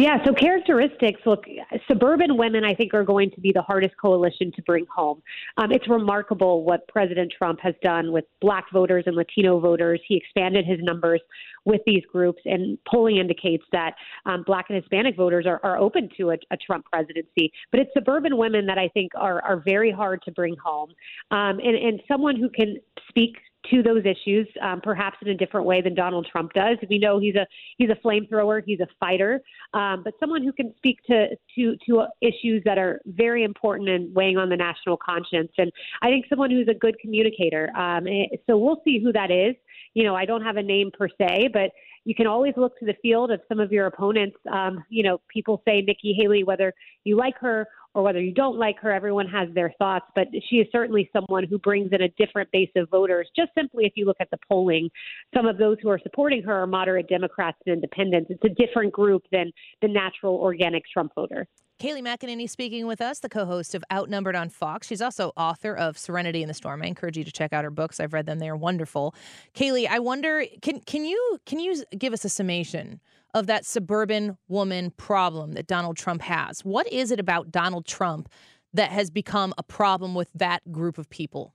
[0.00, 1.44] Yeah, so characteristics look,
[1.88, 5.20] suburban women, I think, are going to be the hardest coalition to bring home.
[5.56, 10.00] Um, it's remarkable what President Trump has done with black voters and Latino voters.
[10.06, 11.20] He expanded his numbers
[11.64, 16.08] with these groups, and polling indicates that um, black and Hispanic voters are, are open
[16.16, 17.52] to a, a, Trump presidency.
[17.72, 20.90] But it's suburban women that I think are, are very hard to bring home.
[21.32, 22.76] Um, and, and someone who can
[23.08, 23.36] speak
[23.70, 26.78] to those issues, um, perhaps in a different way than Donald Trump does.
[26.88, 29.40] We know he's a he's a flamethrower, he's a fighter,
[29.74, 34.14] um, but someone who can speak to to to issues that are very important and
[34.14, 35.52] weighing on the national conscience.
[35.58, 35.70] And
[36.02, 37.70] I think someone who's a good communicator.
[37.76, 39.54] Um, eh, so we'll see who that is.
[39.94, 41.70] You know, I don't have a name per se, but
[42.04, 44.36] you can always look to the field of some of your opponents.
[44.50, 46.72] Um, you know, people say Nikki Haley, whether
[47.04, 50.06] you like her or whether you don't like her, everyone has their thoughts.
[50.14, 53.28] But she is certainly someone who brings in a different base of voters.
[53.34, 54.90] Just simply, if you look at the polling,
[55.34, 58.30] some of those who are supporting her are moderate Democrats and independents.
[58.30, 59.50] It's a different group than
[59.82, 61.46] the natural organic Trump voter.
[61.78, 64.88] Kayleigh McEnany speaking with us, the co-host of Outnumbered on Fox.
[64.88, 66.82] She's also author of Serenity in the Storm.
[66.82, 68.00] I encourage you to check out her books.
[68.00, 69.14] I've read them; they are wonderful.
[69.54, 73.00] Kayleigh, I wonder can can you can you give us a summation
[73.32, 76.64] of that suburban woman problem that Donald Trump has?
[76.64, 78.28] What is it about Donald Trump
[78.74, 81.54] that has become a problem with that group of people?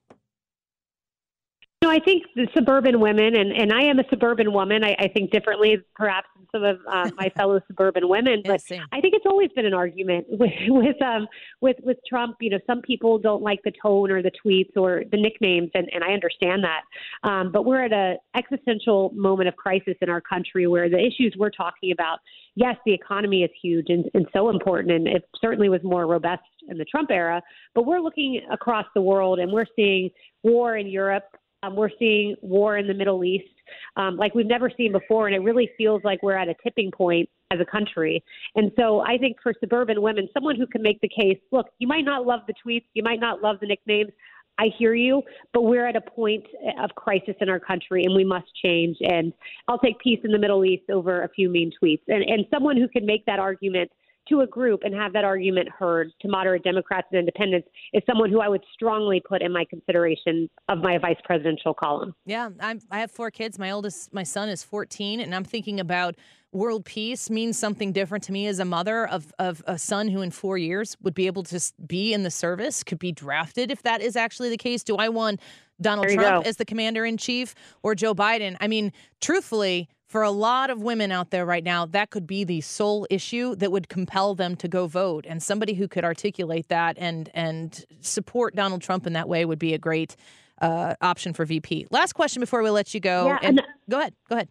[1.83, 4.85] No, I think the suburban women, and, and I am a suburban woman.
[4.85, 8.41] I, I think differently, perhaps, some of uh, my fellow suburban women.
[8.53, 11.27] But yeah, I think it's always been an argument with with um
[11.61, 12.37] with with Trump.
[12.39, 15.89] You know, some people don't like the tone or the tweets or the nicknames, and,
[15.91, 16.81] and I understand that.
[17.27, 21.35] Um, but we're at an existential moment of crisis in our country where the issues
[21.37, 22.19] we're talking about.
[22.55, 26.43] Yes, the economy is huge and, and so important, and it certainly was more robust
[26.67, 27.41] in the Trump era.
[27.73, 30.11] But we're looking across the world, and we're seeing
[30.43, 31.25] war in Europe
[31.63, 33.45] um, we're seeing war in the Middle East
[33.95, 36.91] um, like we've never seen before, and it really feels like we're at a tipping
[36.91, 38.23] point as a country.
[38.55, 41.87] And so I think for suburban women, someone who can make the case look, you
[41.87, 44.11] might not love the tweets, you might not love the nicknames.
[44.59, 46.45] I hear you, but we're at a point
[46.79, 48.97] of crisis in our country and we must change.
[49.01, 49.33] And
[49.67, 52.03] I'll take peace in the Middle East over a few mean tweets.
[52.07, 53.89] And, and someone who can make that argument
[54.29, 58.29] to a group and have that argument heard to moderate Democrats and independents is someone
[58.29, 62.13] who I would strongly put in my consideration of my vice presidential column.
[62.25, 63.59] Yeah, I'm, I have four kids.
[63.59, 66.15] My oldest, my son is 14, and I'm thinking about
[66.53, 70.21] world peace means something different to me as a mother of, of a son who
[70.21, 73.81] in four years would be able to be in the service, could be drafted if
[73.83, 74.83] that is actually the case.
[74.83, 75.39] Do I want
[75.81, 76.49] Donald Trump go.
[76.49, 78.55] as the commander in chief or Joe Biden?
[78.61, 82.43] I mean, truthfully, for a lot of women out there right now, that could be
[82.43, 85.25] the sole issue that would compel them to go vote.
[85.27, 89.57] And somebody who could articulate that and and support Donald Trump in that way would
[89.57, 90.15] be a great
[90.61, 91.87] uh, option for VP.
[91.89, 93.25] Last question before we let you go.
[93.25, 94.13] Yeah, and and- go ahead.
[94.29, 94.49] Go ahead.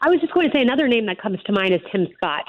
[0.00, 2.44] I was just going to say another name that comes to mind is Tim Scott,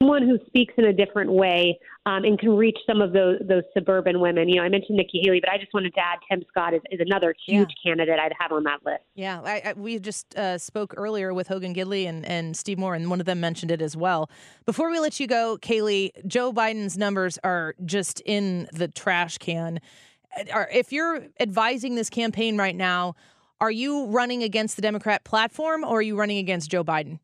[0.00, 3.62] someone who speaks in a different way um, and can reach some of those those
[3.74, 4.48] suburban women.
[4.48, 6.80] You know, I mentioned Nikki Haley, but I just wanted to add Tim Scott is,
[6.90, 9.02] is another huge candidate I'd have on that list.
[9.14, 12.94] Yeah, I, I, we just uh, spoke earlier with Hogan Gidley and, and Steve Moore,
[12.94, 14.30] and one of them mentioned it as well.
[14.64, 19.80] Before we let you go, Kayleigh, Joe Biden's numbers are just in the trash can.
[20.38, 23.14] If you're advising this campaign right now,
[23.60, 27.18] are you running against the Democrat platform or are you running against Joe Biden?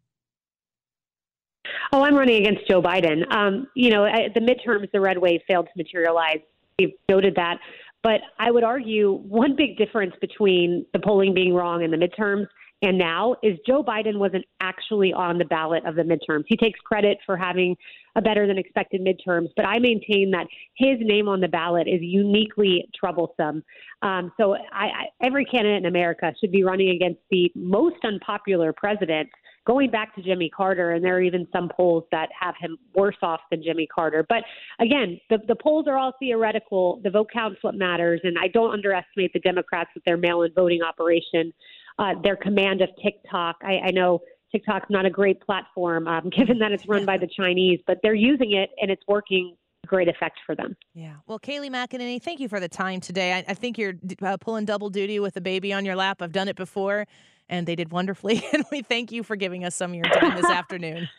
[1.93, 3.31] Oh, I'm running against Joe Biden.
[3.33, 6.41] Um, you know, the midterms, the red wave failed to materialize.
[6.79, 7.59] We've noted that.
[8.03, 12.47] But I would argue one big difference between the polling being wrong in the midterms
[12.83, 16.45] and now is Joe Biden wasn't actually on the ballot of the midterms.
[16.49, 17.77] He takes credit for having
[18.17, 22.01] a better than expected midterms, but I maintain that his name on the ballot is
[22.03, 23.63] uniquely troublesome.
[24.03, 28.73] Um, so I, I, every candidate in America should be running against the most unpopular
[28.73, 29.29] president
[29.67, 33.17] going back to Jimmy Carter, and there are even some polls that have him worse
[33.23, 34.25] off than Jimmy Carter.
[34.29, 34.43] But
[34.81, 37.01] again, the, the polls are all theoretical.
[37.03, 40.53] The vote count's what matters, and I don't underestimate the Democrats with their mail in
[40.53, 41.53] voting operation,
[41.99, 43.57] uh, their command of TikTok.
[43.63, 44.21] I, I know
[44.51, 48.15] TikTok's not a great platform, um, given that it's run by the Chinese, but they're
[48.15, 50.77] using it and it's working great effect for them.
[50.95, 51.15] Yeah.
[51.27, 53.35] Well, Kayleigh McEnany, thank you for the time today.
[53.35, 56.23] I, I think you're uh, pulling double duty with a baby on your lap.
[56.23, 57.07] I've done it before,
[57.53, 58.43] and they did wonderfully.
[58.53, 61.09] And we thank you for giving us some of your time this afternoon.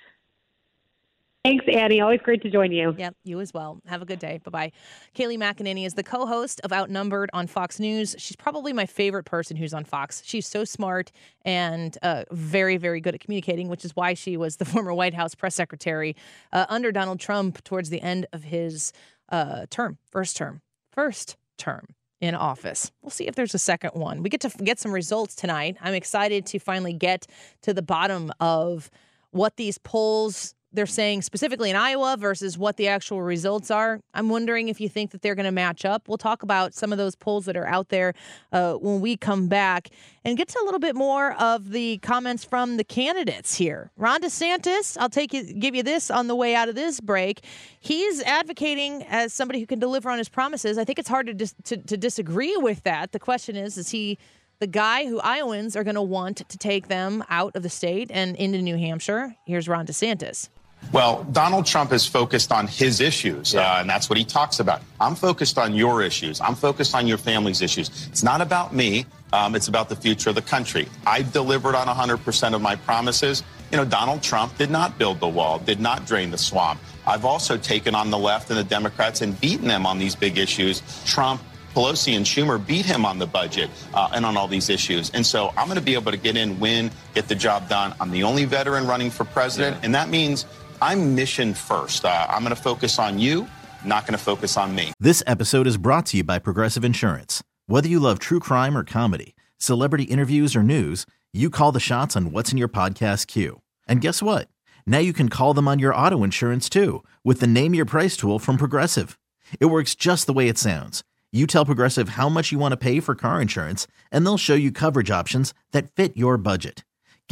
[1.45, 1.99] Thanks, Annie.
[1.99, 2.95] Always great to join you.
[2.97, 3.81] Yep, you as well.
[3.85, 4.39] Have a good day.
[4.43, 4.71] Bye bye.
[5.13, 8.15] Kayleigh McEnany is the co host of Outnumbered on Fox News.
[8.17, 10.21] She's probably my favorite person who's on Fox.
[10.25, 11.11] She's so smart
[11.43, 15.13] and uh, very, very good at communicating, which is why she was the former White
[15.13, 16.15] House press secretary
[16.53, 18.93] uh, under Donald Trump towards the end of his
[19.29, 21.87] uh, term, first term, first term
[22.23, 22.89] in office.
[23.01, 24.23] We'll see if there's a second one.
[24.23, 25.75] We get to get some results tonight.
[25.81, 27.27] I'm excited to finally get
[27.63, 28.89] to the bottom of
[29.31, 33.99] what these polls they're saying specifically in Iowa versus what the actual results are.
[34.13, 36.07] I'm wondering if you think that they're going to match up.
[36.07, 38.13] We'll talk about some of those polls that are out there
[38.51, 39.89] uh, when we come back
[40.25, 43.91] and get to a little bit more of the comments from the candidates here.
[43.97, 47.45] Ron DeSantis, I'll take you, give you this on the way out of this break.
[47.79, 50.77] He's advocating as somebody who can deliver on his promises.
[50.77, 53.11] I think it's hard to dis- to, to disagree with that.
[53.11, 54.17] The question is, is he
[54.59, 58.09] the guy who Iowans are going to want to take them out of the state
[58.13, 59.35] and into New Hampshire?
[59.45, 60.49] Here's Ron DeSantis.
[60.91, 64.81] Well, Donald Trump is focused on his issues, uh, and that's what he talks about.
[64.99, 66.39] I'm focused on your issues.
[66.39, 68.07] I'm focused on your family's issues.
[68.11, 69.05] It's not about me.
[69.31, 70.87] Um, it's about the future of the country.
[71.07, 73.41] I've delivered on 100% of my promises.
[73.71, 76.79] You know, Donald Trump did not build the wall, did not drain the swamp.
[77.07, 80.37] I've also taken on the left and the Democrats and beaten them on these big
[80.37, 80.83] issues.
[81.05, 81.41] Trump
[81.73, 85.09] Pelosi and Schumer beat him on the budget uh, and on all these issues.
[85.11, 87.95] And so I'm going to be able to get in, win, get the job done.
[87.99, 89.85] I'm the only veteran running for president, yeah.
[89.85, 90.45] and that means
[90.83, 92.03] I'm mission first.
[92.03, 93.47] Uh, I'm going to focus on you,
[93.85, 94.91] not going to focus on me.
[94.99, 97.41] This episode is brought to you by Progressive Insurance.
[97.67, 102.17] Whether you love true crime or comedy, celebrity interviews or news, you call the shots
[102.17, 103.61] on what's in your podcast queue.
[103.87, 104.49] And guess what?
[104.85, 108.17] Now you can call them on your auto insurance too with the Name Your Price
[108.17, 109.17] tool from Progressive.
[109.61, 111.01] It works just the way it sounds.
[111.31, 114.53] You tell Progressive how much you want to pay for car insurance, and they'll show
[114.53, 116.83] you coverage options that fit your budget.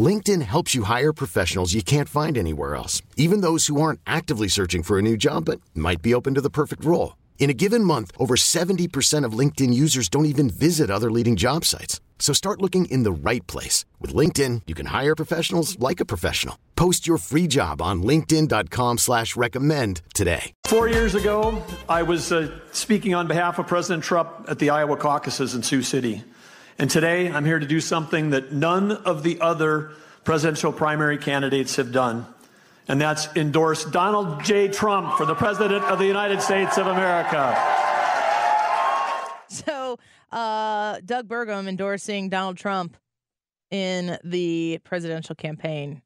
[0.00, 4.48] LinkedIn helps you hire professionals you can't find anywhere else, even those who aren't actively
[4.48, 7.16] searching for a new job but might be open to the perfect role.
[7.40, 11.64] In a given month, over 70% of LinkedIn users don't even visit other leading job
[11.64, 12.00] sites.
[12.20, 13.86] So start looking in the right place.
[13.98, 16.56] With LinkedIn, you can hire professionals like a professional.
[16.76, 20.52] Post your free job on linkedin.com slash recommend today.
[20.64, 24.96] Four years ago, I was uh, speaking on behalf of President Trump at the Iowa
[24.96, 26.22] caucuses in Sioux City.
[26.80, 29.90] And today, I'm here to do something that none of the other
[30.24, 32.24] presidential primary candidates have done.
[32.88, 34.68] And that's endorse Donald J.
[34.68, 37.54] Trump for the President of the United States of America.
[39.48, 39.98] So,
[40.32, 42.96] uh, Doug Burgum endorsing Donald Trump
[43.70, 46.00] in the presidential campaign,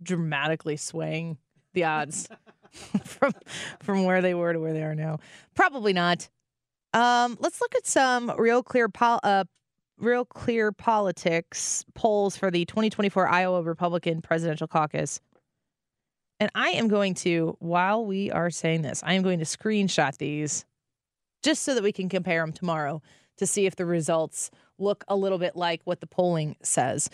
[0.00, 1.38] dramatically swaying
[1.72, 2.28] the odds
[3.04, 3.32] from
[3.80, 5.18] from where they were to where they are now.
[5.56, 6.28] Probably not.
[6.92, 9.42] Um, let's look at some real clear pol- uh,
[9.98, 15.20] real clear politics polls for the 2024 Iowa Republican presidential caucus.
[16.40, 20.16] And I am going to, while we are saying this, I am going to screenshot
[20.18, 20.64] these
[21.42, 23.02] just so that we can compare them tomorrow
[23.36, 27.08] to see if the results look a little bit like what the polling says.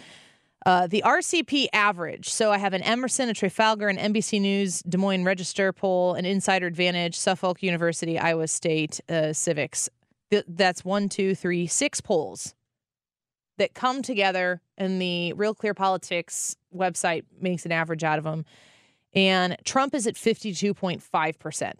[0.66, 2.28] Uh, the RCP average.
[2.28, 6.26] So I have an Emerson, a Trafalgar, an NBC News, Des Moines Register poll, an
[6.26, 9.88] Insider Advantage, Suffolk University, Iowa State uh, Civiqs.
[10.30, 12.54] Th- that's one, two, three, six polls
[13.60, 18.46] that come together, and the Real Clear Politics website makes an average out of them.
[19.14, 21.72] And Trump is at 52.5%.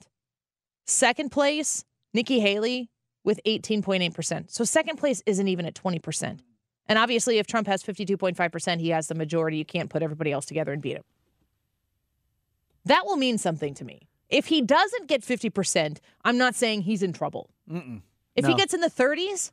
[0.85, 2.91] Second place, Nikki Haley
[3.25, 4.51] with 18.8%.
[4.51, 6.41] So second place isn't even at 20%.
[6.87, 9.57] And obviously, if Trump has 52.5%, he has the majority.
[9.57, 11.05] You can't put everybody else together and beat him.
[12.85, 14.09] That will mean something to me.
[14.29, 17.49] If he doesn't get 50%, I'm not saying he's in trouble.
[17.71, 18.03] Mm-mm.
[18.37, 18.51] If No.
[18.51, 19.51] he gets in the 30s,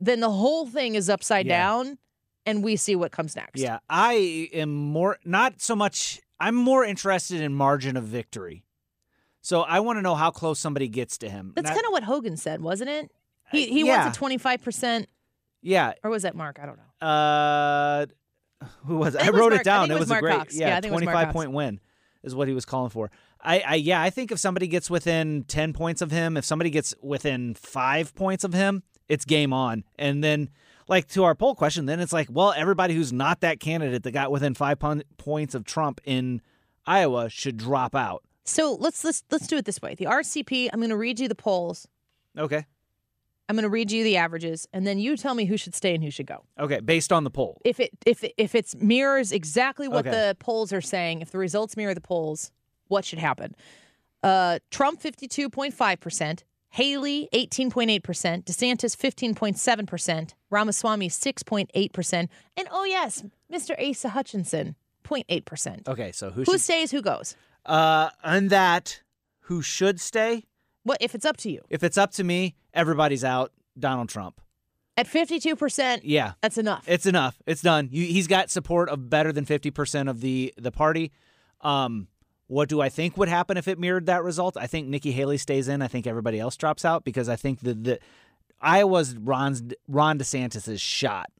[0.00, 1.58] then the whole thing is upside Yeah.
[1.58, 1.98] down
[2.46, 3.60] and we see what comes next.
[3.60, 6.20] Yeah, I am more not so much.
[6.38, 8.64] I'm more interested in margin of victory.
[9.42, 11.52] So I want to know how close somebody gets to him.
[11.54, 13.10] That's kind of what Hogan said, wasn't it?
[13.52, 14.04] He he yeah.
[14.04, 15.06] wants a 25%,
[15.62, 15.92] yeah.
[16.04, 16.58] or was that Mark?
[16.62, 17.06] I don't know.
[17.06, 18.06] Uh,
[18.84, 19.18] who was it?
[19.18, 19.90] I I, think it was wrote Mark- it down.
[19.90, 20.56] It was a great, Cox.
[20.56, 21.32] yeah, Yeah, I think it was Mark 25 Cox.
[21.32, 21.80] point win
[22.22, 23.10] is what he was calling for.
[23.42, 26.70] I, I yeah, I think if somebody gets within 10 points of him, if somebody
[26.70, 29.84] gets within five points of him, it's game on.
[29.98, 30.48] And then,
[30.88, 34.12] like to our poll question, then it's like, well, everybody who's not that candidate that
[34.12, 36.40] got within five pon- points of Trump in
[36.86, 38.22] Iowa should drop out.
[38.44, 39.94] So let's let's let's do it this way.
[39.94, 41.86] The RCP, I'm going to read you the polls.
[42.38, 42.64] Okay.
[43.48, 45.92] I'm going to read you the averages and then you tell me who should stay
[45.92, 46.44] and who should go.
[46.58, 47.60] Okay, based on the poll.
[47.64, 50.10] If it if it, if it's mirrors exactly what Okay.
[50.10, 52.52] the polls are saying, if the results mirror the polls,
[52.86, 53.56] what should happen?
[54.22, 58.00] Uh, Trump 52.5%, Haley 18.8%,
[58.44, 63.74] DeSantis 15.7%, Ramaswamy 6.8%, and oh yes, Mr.
[63.90, 65.88] Asa Hutchinson 0.8%.
[65.88, 67.36] Okay, so who Who should stays, who goes?
[67.66, 69.02] uh and that
[69.40, 70.44] who should stay?
[70.84, 71.60] What if it's up to you?
[71.68, 73.52] If it's up to me, everybody's out.
[73.78, 74.40] Donald Trump.
[74.96, 76.32] At 52%, Yeah.
[76.42, 76.84] that's enough.
[76.86, 77.40] It's enough.
[77.46, 77.88] It's done.
[77.90, 81.10] You, he's got support of better than 50% of the the party.
[81.62, 82.06] Um
[82.50, 84.56] what do I think would happen if it mirrored that result?
[84.56, 85.82] I think Nikki Haley stays in.
[85.82, 87.98] I think everybody else drops out because I think the the
[88.60, 91.30] Iowa's Ron's, Ron DeSantis' shot.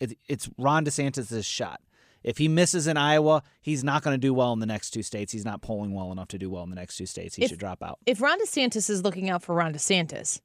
[0.00, 1.80] It, it's Ron DeSantis' shot.
[2.22, 5.02] If he misses in Iowa, he's not going to do well in the next two
[5.02, 5.32] states.
[5.32, 7.34] He's not polling well enough to do well in the next two states.
[7.34, 7.98] He If- should drop out.
[8.06, 10.40] if Ron DeSantis is looking out for Ron DeSantis,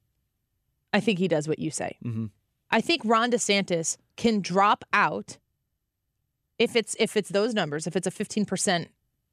[0.92, 1.96] I think he does what you say.
[2.04, 2.26] Mm-hmm.
[2.72, 5.38] I think Ron DeSantis can drop out
[6.58, 8.88] if it's if it's those numbers, if it's a 15%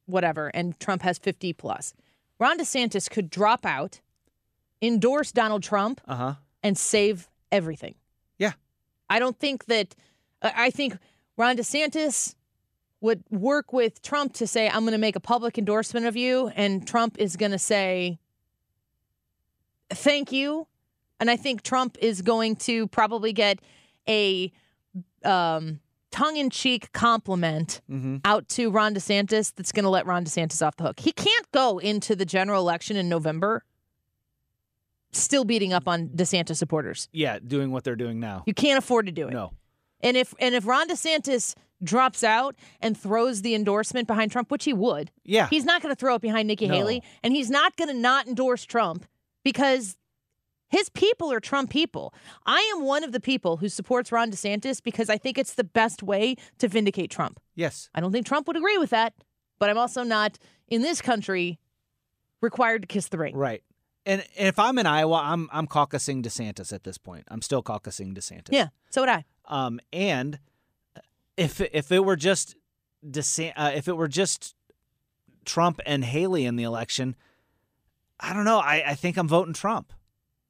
[0.07, 1.93] whatever and Trump has 50 plus.
[2.39, 4.01] Ron DeSantis could drop out,
[4.81, 6.33] endorse Donald Trump Uh huh.
[6.63, 7.95] and save everything.
[8.37, 8.53] Yeah.
[9.09, 9.95] I don't think that
[10.41, 10.97] I I think
[11.37, 12.33] Ron DeSantis
[13.01, 16.47] would work with Trump to say I'm going to make a public endorsement of you
[16.55, 18.17] and Trump is going to say
[19.91, 20.67] thank you
[21.19, 23.59] and I think Trump is going to probably get
[24.07, 24.51] a
[25.23, 25.79] um,
[26.11, 28.17] tongue-in-cheek compliment Mm-hmm.
[28.25, 30.99] out to Ron DeSantis that's going to let Ron DeSantis off the hook.
[30.99, 33.63] He can't go into the general election in November
[35.11, 37.07] still beating up on DeSantis supporters.
[37.11, 38.43] Yeah, doing what they're doing now.
[38.45, 39.33] You can't afford to do it.
[39.33, 39.53] No.
[40.01, 44.65] And if and if Ron DeSantis drops out and throws the endorsement behind Trump, which
[44.65, 45.47] he would, Yeah.
[45.49, 46.73] he's not going to throw it behind Nikki No.
[46.73, 49.05] Haley, and he's not going to not endorse Trump
[49.43, 49.95] because
[50.69, 52.13] his people are Trump people.
[52.45, 55.63] I am one of the people who supports Ron DeSantis because I think it's the
[55.63, 57.39] best way to vindicate Trump.
[57.55, 57.89] Yes.
[57.95, 59.13] I don't think Trump would agree with that,
[59.59, 61.59] but I'm also not in this country
[62.41, 63.35] required to kiss the ring.
[63.35, 63.63] Right.
[64.05, 67.25] And, and if I'm in Iowa, I'm I'm caucusing DeSantis at this point.
[67.27, 68.49] I'm still caucusing DeSantis.
[68.51, 69.25] Yeah, so would I.
[69.45, 70.39] Um, and
[71.35, 72.55] if if it were just
[73.05, 74.55] DeSan- uh, if it were just
[75.43, 77.17] Trump and Haley in the election,
[78.17, 78.59] I don't know.
[78.59, 79.91] I, I think I'm voting Trump.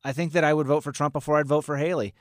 [0.07, 2.13] I think that I would vote for Trump before I'd vote for Haley.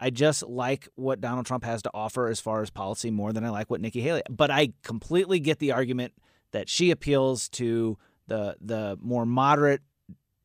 [0.00, 3.44] I just like what Donald Trump has to offer as far as policy more than
[3.44, 4.22] I like what Nikki Haley.
[4.30, 6.12] But I completely get the argument
[6.52, 9.80] that she appeals to the the more moderate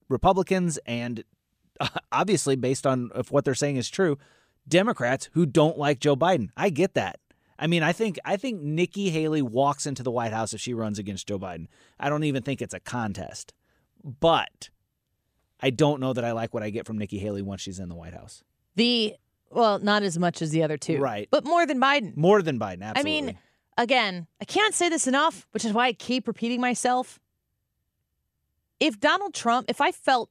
[0.09, 1.23] Republicans and
[2.11, 4.17] obviously based on if what they're saying is true,
[4.67, 6.49] Democrats who don't like Joe Biden.
[6.57, 7.19] I get that.
[7.59, 10.73] I mean, I think I think Nikki Haley walks into the White House if she
[10.73, 11.67] runs against Joe Biden.
[11.99, 13.53] I don't even think it's a contest.
[14.03, 14.69] But
[15.59, 17.89] I don't know that I like what I get from Nikki Haley once she's in
[17.89, 18.43] the White House.
[18.75, 19.15] The
[19.49, 21.27] well, not as much as the other two, Right.
[21.31, 22.15] But more than Biden.
[22.17, 22.99] More than Biden, absolutely.
[22.99, 23.37] I mean,
[23.77, 27.19] again, I can't say this enough, which is why I keep repeating myself.
[28.79, 30.29] If Donald Trump, if I felt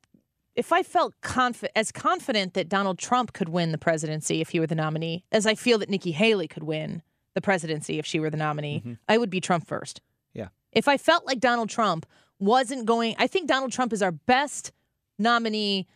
[0.54, 4.60] if I felt confi- as confident that Donald Trump could win the presidency if he
[4.60, 7.02] were the nominee, as I feel that Nikki Haley could win
[7.34, 8.94] the presidency if she were the nominee, mm-hmm.
[9.08, 10.00] I would be Trump first.
[10.32, 10.48] Yeah.
[10.72, 12.06] If I felt like Donald Trump
[12.38, 14.72] wasn't going, I think Donald Trump is our best
[15.18, 15.86] nominee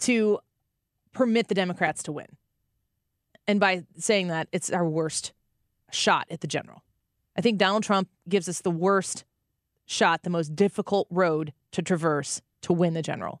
[0.00, 0.38] to
[1.12, 2.26] permit the Democrats to win.
[3.46, 5.32] And by saying that, it's our worst
[5.90, 6.82] shot at the general.
[7.36, 9.24] I think Donald Trump gives us the worst
[9.84, 13.40] shot, the most difficult road to traverse to win the general.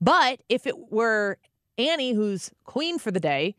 [0.00, 1.38] But if it were
[1.78, 3.56] Annie, who's queen for the day,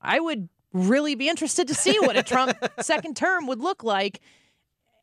[0.00, 4.20] I would really be interested to see what a Trump second term would look like.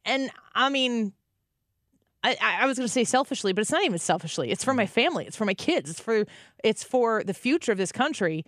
[0.05, 1.13] And I mean,
[2.23, 4.51] I, I was going to say selfishly, but it's not even selfishly.
[4.51, 5.25] It's for my family.
[5.25, 5.89] It's for my kids.
[5.89, 6.25] It's for
[6.63, 8.43] it's for the future of this country.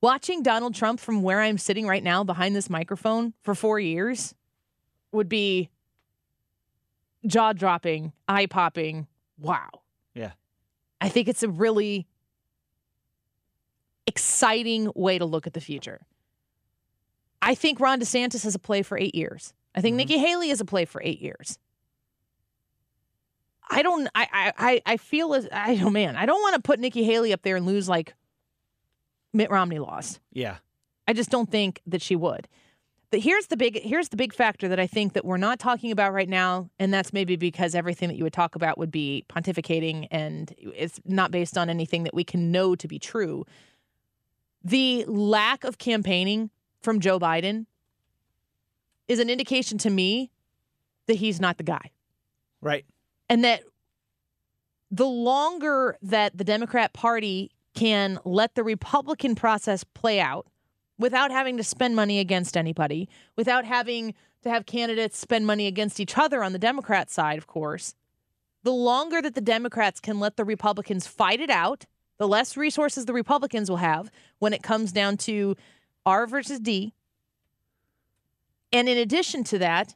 [0.00, 4.34] Watching Donald Trump from where I'm sitting right now behind this microphone for four years
[5.12, 5.70] would be
[7.26, 9.06] jaw dropping, eye popping.
[9.38, 9.68] Wow.
[10.14, 10.32] Yeah.
[11.00, 12.06] I think it's a really
[14.06, 16.00] exciting way to look at the future.
[17.42, 19.54] I think Ron DeSantis is a play for eight years.
[19.74, 19.98] I think mm-hmm.
[19.98, 21.58] Nikki Haley is a play for eight years.
[23.70, 24.08] I don't.
[24.14, 24.52] I.
[24.58, 24.82] I.
[24.84, 25.48] I feel as.
[25.52, 25.80] I.
[25.82, 26.16] Oh man.
[26.16, 28.14] I don't want to put Nikki Haley up there and lose like
[29.32, 30.20] Mitt Romney lost.
[30.32, 30.56] Yeah.
[31.06, 32.48] I just don't think that she would.
[33.10, 35.90] But here's the big here's the big factor that I think that we're not talking
[35.90, 39.24] about right now, and that's maybe because everything that you would talk about would be
[39.28, 43.44] pontificating and it's not based on anything that we can know to be true.
[44.62, 46.50] The lack of campaigning
[46.80, 47.66] from Joe Biden
[49.08, 50.30] is an indication to me
[51.06, 51.90] that he's not the guy.
[52.60, 52.84] Right.
[53.30, 53.62] And that
[54.90, 60.48] the longer that the Democrat Party can let the Republican process play out
[60.98, 66.00] without having to spend money against anybody, without having to have candidates spend money against
[66.00, 67.94] each other on the Democrat side, of course,
[68.62, 71.86] the longer that the Democrats can let the Republicans fight it out,
[72.18, 75.56] the less resources the Republicans will have when it comes down to
[76.04, 76.92] R versus D.
[78.72, 79.94] And in addition to that,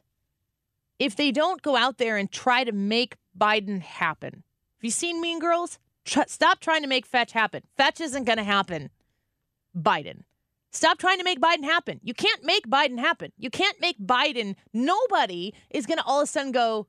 [0.99, 4.43] if they don't go out there and try to make Biden happen,
[4.77, 5.79] have you seen Mean Girls?
[6.05, 7.63] Tr- stop trying to make fetch happen.
[7.77, 8.89] Fetch isn't going to happen.
[9.75, 10.23] Biden.
[10.71, 11.99] Stop trying to make Biden happen.
[12.03, 13.31] You can't make Biden happen.
[13.37, 14.55] You can't make Biden.
[14.73, 16.87] Nobody is going to all of a sudden go,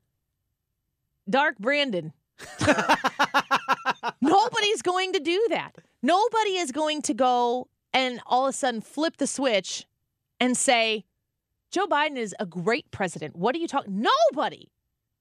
[1.30, 2.12] Dark Brandon.
[4.20, 5.76] Nobody's going to do that.
[6.02, 9.86] Nobody is going to go and all of a sudden flip the switch
[10.40, 11.04] and say,
[11.76, 13.36] Joe Biden is a great president.
[13.36, 14.02] What are you talking?
[14.30, 14.70] Nobody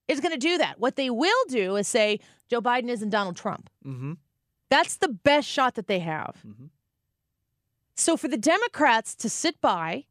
[0.08, 0.80] is going to do that.
[0.80, 3.70] What they will do is say, Joe Biden isn't Donald Trump.
[3.86, 4.14] Mm-hmm.
[4.70, 6.46] That's the best shot that they have.
[7.96, 10.06] So for the Democrats to sit by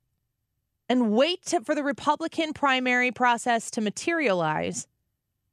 [0.87, 4.87] and wait to, for the Republican primary process to materialize,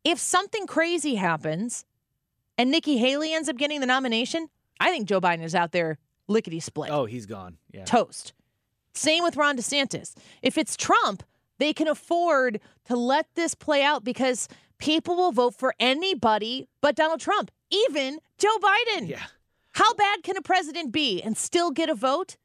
[0.04, 1.86] if something crazy happens
[2.58, 4.50] and Nikki Haley ends up getting the nomination,
[4.82, 6.92] I think Joe Biden is out there lickety split.
[6.92, 7.56] Oh, he's gone.
[7.72, 7.86] Yeah.
[7.86, 8.34] Toast.
[8.94, 10.14] Same with Ron DeSantis.
[10.42, 11.24] If it's Trump,
[11.60, 16.96] they can afford to let this play out because people will vote for anybody but
[16.96, 19.08] Donald Trump, even Joe Biden.
[19.08, 19.24] Yeah.
[19.74, 22.38] How bad can a president be and still get a vote?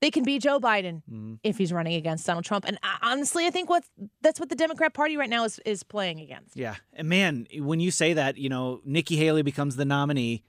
[0.00, 1.34] They can be Joe Biden mm-hmm.
[1.42, 2.66] if he's running against Donald Trump.
[2.66, 3.84] And I- honestly, I think what
[4.20, 6.56] that's what the Democrat Party right now is is playing against.
[6.56, 6.76] Yeah.
[6.92, 10.44] And man, when you say that, you know, Nikki Haley becomes the nominee,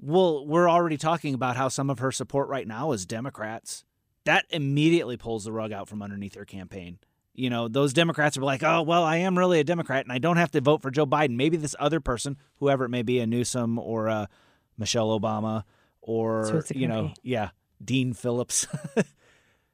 [0.00, 3.84] well, we're already talking about how some of her support right now is Democrats.
[4.24, 6.98] That immediately pulls the rug out from underneath her campaign.
[7.34, 10.18] You know, those Democrats are like, oh, well, I am really a Democrat and I
[10.18, 11.36] don't have to vote for Joe Biden.
[11.36, 14.28] Maybe this other person, whoever it may be, a Newsom or a
[14.76, 15.64] Michelle Obama
[16.02, 17.14] or, you know, be.
[17.30, 17.50] yeah,
[17.82, 18.66] Dean Phillips.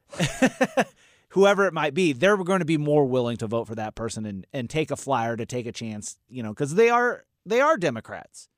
[1.36, 4.24] whoever it might be, they're going to be more willing to vote for that person
[4.24, 7.60] and, and take a flyer to take a chance, you know, because they are they
[7.60, 8.48] are Democrats.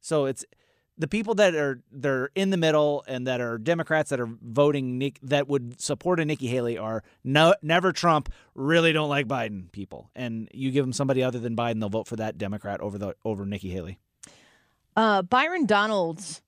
[0.00, 0.44] So it's
[0.98, 4.98] the people that are they're in the middle and that are Democrats that are voting
[4.98, 9.70] Nick that would support a Nikki Haley are no never Trump really don't like Biden
[9.72, 12.98] people and you give them somebody other than Biden they'll vote for that Democrat over
[12.98, 13.98] the over Nikki Haley.
[14.96, 16.42] Uh, Byron Donalds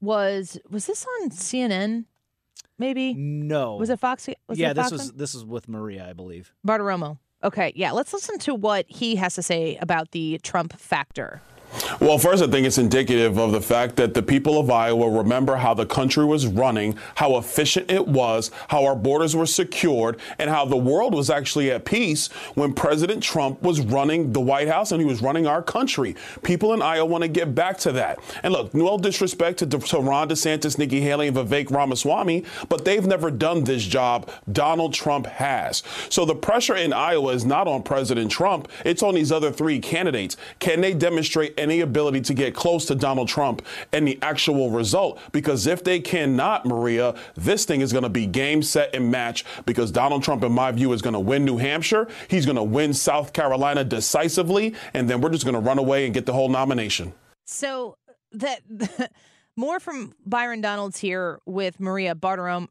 [0.00, 2.06] was was this on CNN?
[2.78, 3.76] Maybe no.
[3.76, 4.28] Was it Fox?
[4.48, 5.16] Was yeah, it this Fox was one?
[5.16, 6.52] this was with Maria, I believe.
[6.66, 7.18] Bartiromo.
[7.44, 7.90] Okay, yeah.
[7.92, 11.42] Let's listen to what he has to say about the Trump factor.
[12.00, 15.56] Well, first, I think it's indicative of the fact that the people of Iowa remember
[15.56, 20.50] how the country was running, how efficient it was, how our borders were secured, and
[20.50, 24.92] how the world was actually at peace when President Trump was running the White House
[24.92, 26.14] and he was running our country.
[26.42, 28.18] People in Iowa want to get back to that.
[28.42, 33.06] And look, no disrespect to, to Ron DeSantis, Nikki Haley, and Vivek Ramaswamy, but they've
[33.06, 34.30] never done this job.
[34.50, 35.82] Donald Trump has.
[36.10, 39.78] So the pressure in Iowa is not on President Trump, it's on these other three
[39.78, 40.36] candidates.
[40.58, 45.18] Can they demonstrate any ability to get close to Donald Trump and the actual result.
[45.32, 49.44] Because if they cannot, Maria, this thing is going to be game, set, and match
[49.64, 52.08] because Donald Trump, in my view, is going to win New Hampshire.
[52.28, 54.74] He's going to win South Carolina decisively.
[54.94, 57.12] And then we're just going to run away and get the whole nomination.
[57.46, 57.96] So
[58.32, 58.62] that
[59.56, 62.68] more from Byron Donalds here with Maria Bartiromo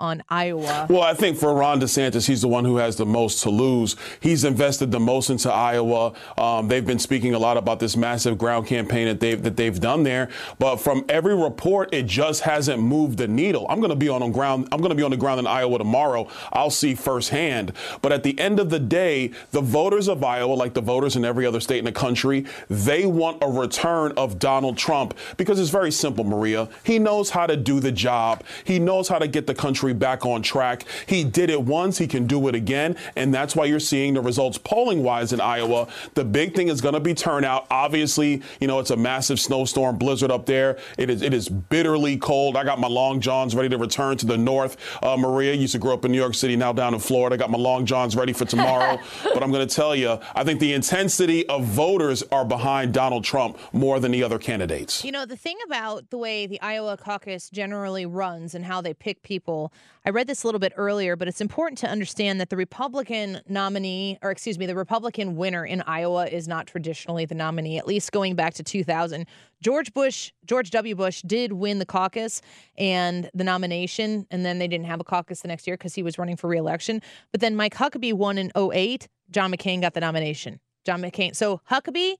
[0.00, 0.86] on Iowa.
[0.90, 3.94] Well, I think for Ron DeSantis, he's the one who has the most to lose.
[4.18, 6.12] He's invested the most into Iowa.
[6.36, 9.78] Um, they've been speaking a lot about this massive ground campaign that they've that they've
[9.78, 10.28] done there.
[10.58, 13.66] But from every report, it just hasn't moved the needle.
[13.68, 14.68] I'm going to be on the ground.
[14.72, 16.28] I'm going to be on the ground in Iowa tomorrow.
[16.52, 17.72] I'll see firsthand.
[18.02, 21.24] But at the end of the day, the voters of Iowa, like the voters in
[21.24, 25.70] every other state in the country, they want a return of Donald Trump because it's
[25.70, 26.23] very simple.
[26.24, 26.68] Maria.
[26.84, 28.42] He knows how to do the job.
[28.64, 30.84] He knows how to get the country back on track.
[31.06, 32.96] He did it once, he can do it again.
[33.16, 35.88] And that's why you're seeing the results polling wise in Iowa.
[36.14, 37.66] The big thing is going to be turnout.
[37.70, 40.78] Obviously, you know, it's a massive snowstorm blizzard up there.
[40.98, 42.56] It is it is bitterly cold.
[42.56, 44.76] I got my long johns ready to return to the north.
[45.02, 47.34] Uh, Maria used to grow up in New York City, now down in Florida.
[47.34, 48.98] I got my long johns ready for tomorrow.
[49.24, 53.24] but I'm going to tell you, I think the intensity of voters are behind Donald
[53.24, 55.04] Trump more than the other candidates.
[55.04, 58.94] You know, the thing about the way the Iowa caucus generally runs and how they
[58.94, 59.72] pick people,
[60.06, 63.40] I read this a little bit earlier, but it's important to understand that the Republican
[63.48, 67.88] nominee, or excuse me, the Republican winner in Iowa is not traditionally the nominee, at
[67.88, 69.26] least going back to 2000.
[69.60, 70.94] George Bush, George W.
[70.94, 72.40] Bush did win the caucus
[72.78, 76.04] and the nomination, and then they didn't have a caucus the next year because he
[76.04, 77.02] was running for reelection.
[77.32, 79.08] But then Mike Huckabee won in 08.
[79.32, 80.60] John McCain got the nomination.
[80.84, 81.34] John McCain.
[81.34, 82.14] So Huckabee,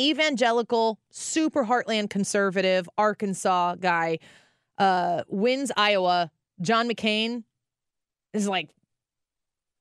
[0.00, 4.18] evangelical, super heartland conservative, Arkansas guy,
[4.78, 6.30] uh, wins Iowa.
[6.60, 7.44] John McCain
[8.32, 8.70] is like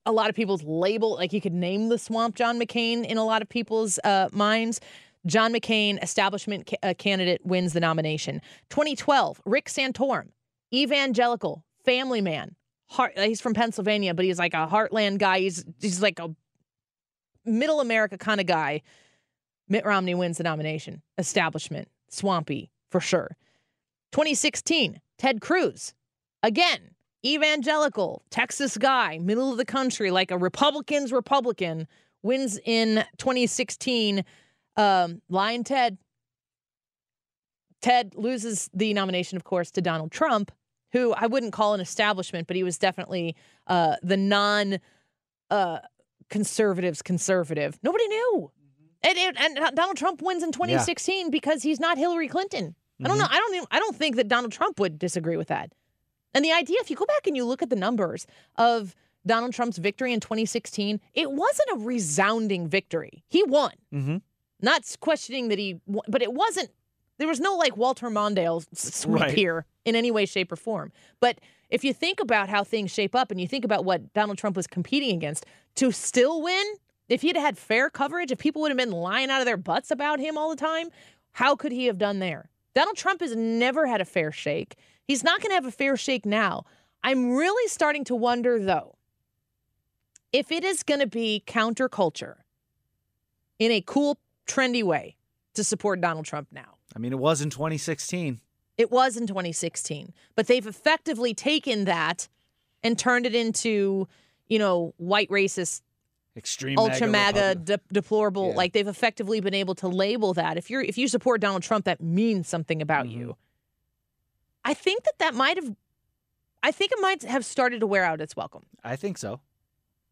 [0.05, 1.15] a lot of people's label.
[1.15, 4.79] Like you could name the swamp John McCain in a lot of people's uh, minds.
[5.25, 8.41] John McCain, establishment ca- uh, candidate, wins the nomination.
[8.69, 10.29] 2012, Rick Santorum,
[10.73, 12.55] evangelical, family man.
[12.89, 15.39] Heart, he's from Pennsylvania, but he's like a heartland guy.
[15.39, 16.33] He's he's like a
[17.43, 18.81] middle America kind of guy.
[19.69, 21.01] Mitt Romney wins the nomination.
[21.17, 23.35] Establishment, swampy for sure.
[24.11, 25.93] 2016, Ted Cruz,
[26.43, 26.91] again,
[27.25, 31.87] evangelical, Texas guy, middle of the country, like a Republican's Republican,
[32.23, 34.23] wins in 2016.
[34.75, 35.97] Um, Lion Ted.
[37.81, 40.51] Ted loses the nomination, of course, to Donald Trump,
[40.93, 43.35] who I wouldn't call an establishment, but he was definitely
[43.67, 44.79] uh, the non
[45.49, 45.79] uh,
[46.29, 47.77] conservatives conservative.
[47.83, 48.51] Nobody knew.
[49.03, 51.29] And, and, and Donald Trump wins in 2016 yeah.
[51.29, 52.75] because he's not Hillary Clinton.
[52.99, 53.05] Mm-hmm.
[53.05, 53.27] I don't know.
[53.29, 53.55] I don't.
[53.55, 55.71] Even, I don't think that Donald Trump would disagree with that.
[56.33, 58.27] And the idea, if you go back and you look at the numbers
[58.57, 58.95] of
[59.25, 63.23] Donald Trump's victory in 2016, it wasn't a resounding victory.
[63.27, 63.71] He won.
[63.93, 64.17] Mm-hmm.
[64.61, 66.69] Not questioning that he, but it wasn't.
[67.19, 69.33] There was no like Walter Mondale sweep Right.
[69.33, 70.91] here in any way, shape, or form.
[71.19, 71.39] But
[71.69, 74.55] if you think about how things shape up and you think about what Donald Trump
[74.55, 75.45] was competing against
[75.75, 76.65] to still win,
[77.09, 79.91] if he'd had fair coverage, if people would have been lying out of their butts
[79.91, 80.89] about him all the time,
[81.31, 82.49] how could he have done there?
[82.73, 84.75] Donald Trump has never had a fair shake.
[85.03, 86.65] He's not going to have a fair shake now.
[87.03, 88.95] I'm really starting to wonder, though,
[90.33, 92.35] if it is going to be counterculture
[93.59, 95.15] in a cool, trendy way
[95.53, 96.75] to support Donald Trump now.
[96.95, 98.39] I mean, it was in 2016.
[98.77, 102.27] It was in 2016, but they've effectively taken that
[102.83, 104.07] and turned it into,
[104.47, 105.81] you know, white racist,
[106.37, 108.49] Extreme ultra MAGA de- deplorable.
[108.51, 108.55] Yeah.
[108.55, 110.55] Like they've effectively been able to label that.
[110.57, 113.19] If you're if you support Donald Trump, that means something about Mm-hmm.
[113.19, 113.37] you.
[114.63, 115.75] I think that that might have.
[116.63, 118.65] I think it might have started to wear out its welcome.
[118.83, 119.39] I think so.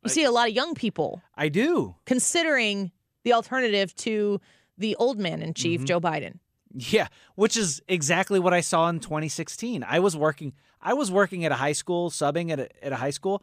[0.04, 1.96] You see a lot of young people I do.
[2.06, 2.92] considering
[3.24, 4.40] the alternative to
[4.78, 5.86] the old man in chief, Mhm.
[5.86, 6.40] Joe Biden.
[6.72, 9.84] Yeah, which is exactly what I saw in 2016.
[9.84, 12.98] I was working I was working at a high school, subbing at a, at a
[12.98, 13.42] high school,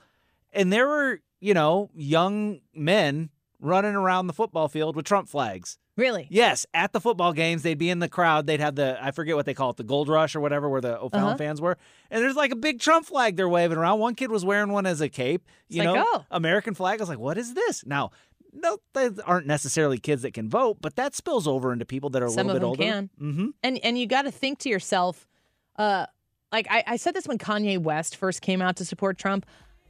[0.52, 3.30] and there were, you know, young men
[3.60, 5.78] running around the football field with Trump flags.
[5.96, 6.26] Really?
[6.30, 8.46] Yes, at the football games, they'd be in the crowd.
[8.46, 10.80] They'd have the I forget what they call it, the gold rush or whatever, where
[10.80, 11.36] the O'Fallon Uh-huh.
[11.36, 11.76] fans were.
[12.10, 13.98] And there's like a big Trump flag they're waving around.
[13.98, 15.46] One kid was wearing one as a cape.
[15.68, 16.24] You like, know, oh.
[16.30, 16.98] American flag.
[16.98, 17.84] I was like, what is this?
[17.84, 18.10] Now,
[18.54, 22.22] no, they aren't necessarily kids that can vote, but that spills over into people that
[22.22, 23.08] are a Some little of bit them older.
[23.18, 23.32] can.
[23.34, 23.46] Mm-hmm.
[23.62, 25.28] And and you got to think to yourself,
[25.76, 26.06] uh,
[26.50, 29.44] like I, I said this when Kanye West first came out to support Trump.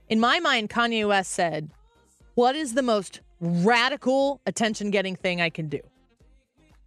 [0.09, 1.71] In my mind, Kanye West said,
[2.35, 5.81] "What is the most radical attention-getting thing I can do?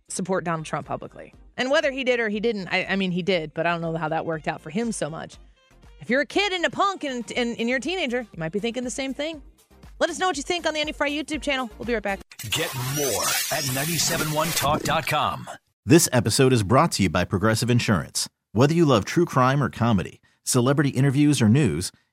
[0.10, 3.24] Support Donald Trump publicly." And whether he did or he didn't, I, I mean, he
[3.24, 5.38] did, but I don't know how that worked out for him so much.
[6.02, 8.52] If you're a kid and a punk and, and, and you're a teenager, you might
[8.52, 9.42] be thinking the same thing.
[10.00, 11.70] Let us know what you think on the Annie Frey YouTube channel.
[11.78, 12.20] We'll be right back.
[12.52, 15.50] Get more at 971talk.com.
[15.86, 18.28] This episode is brought to you by Progressive Insurance.
[18.52, 21.92] Whether you love true crime or comedy, celebrity interviews or news,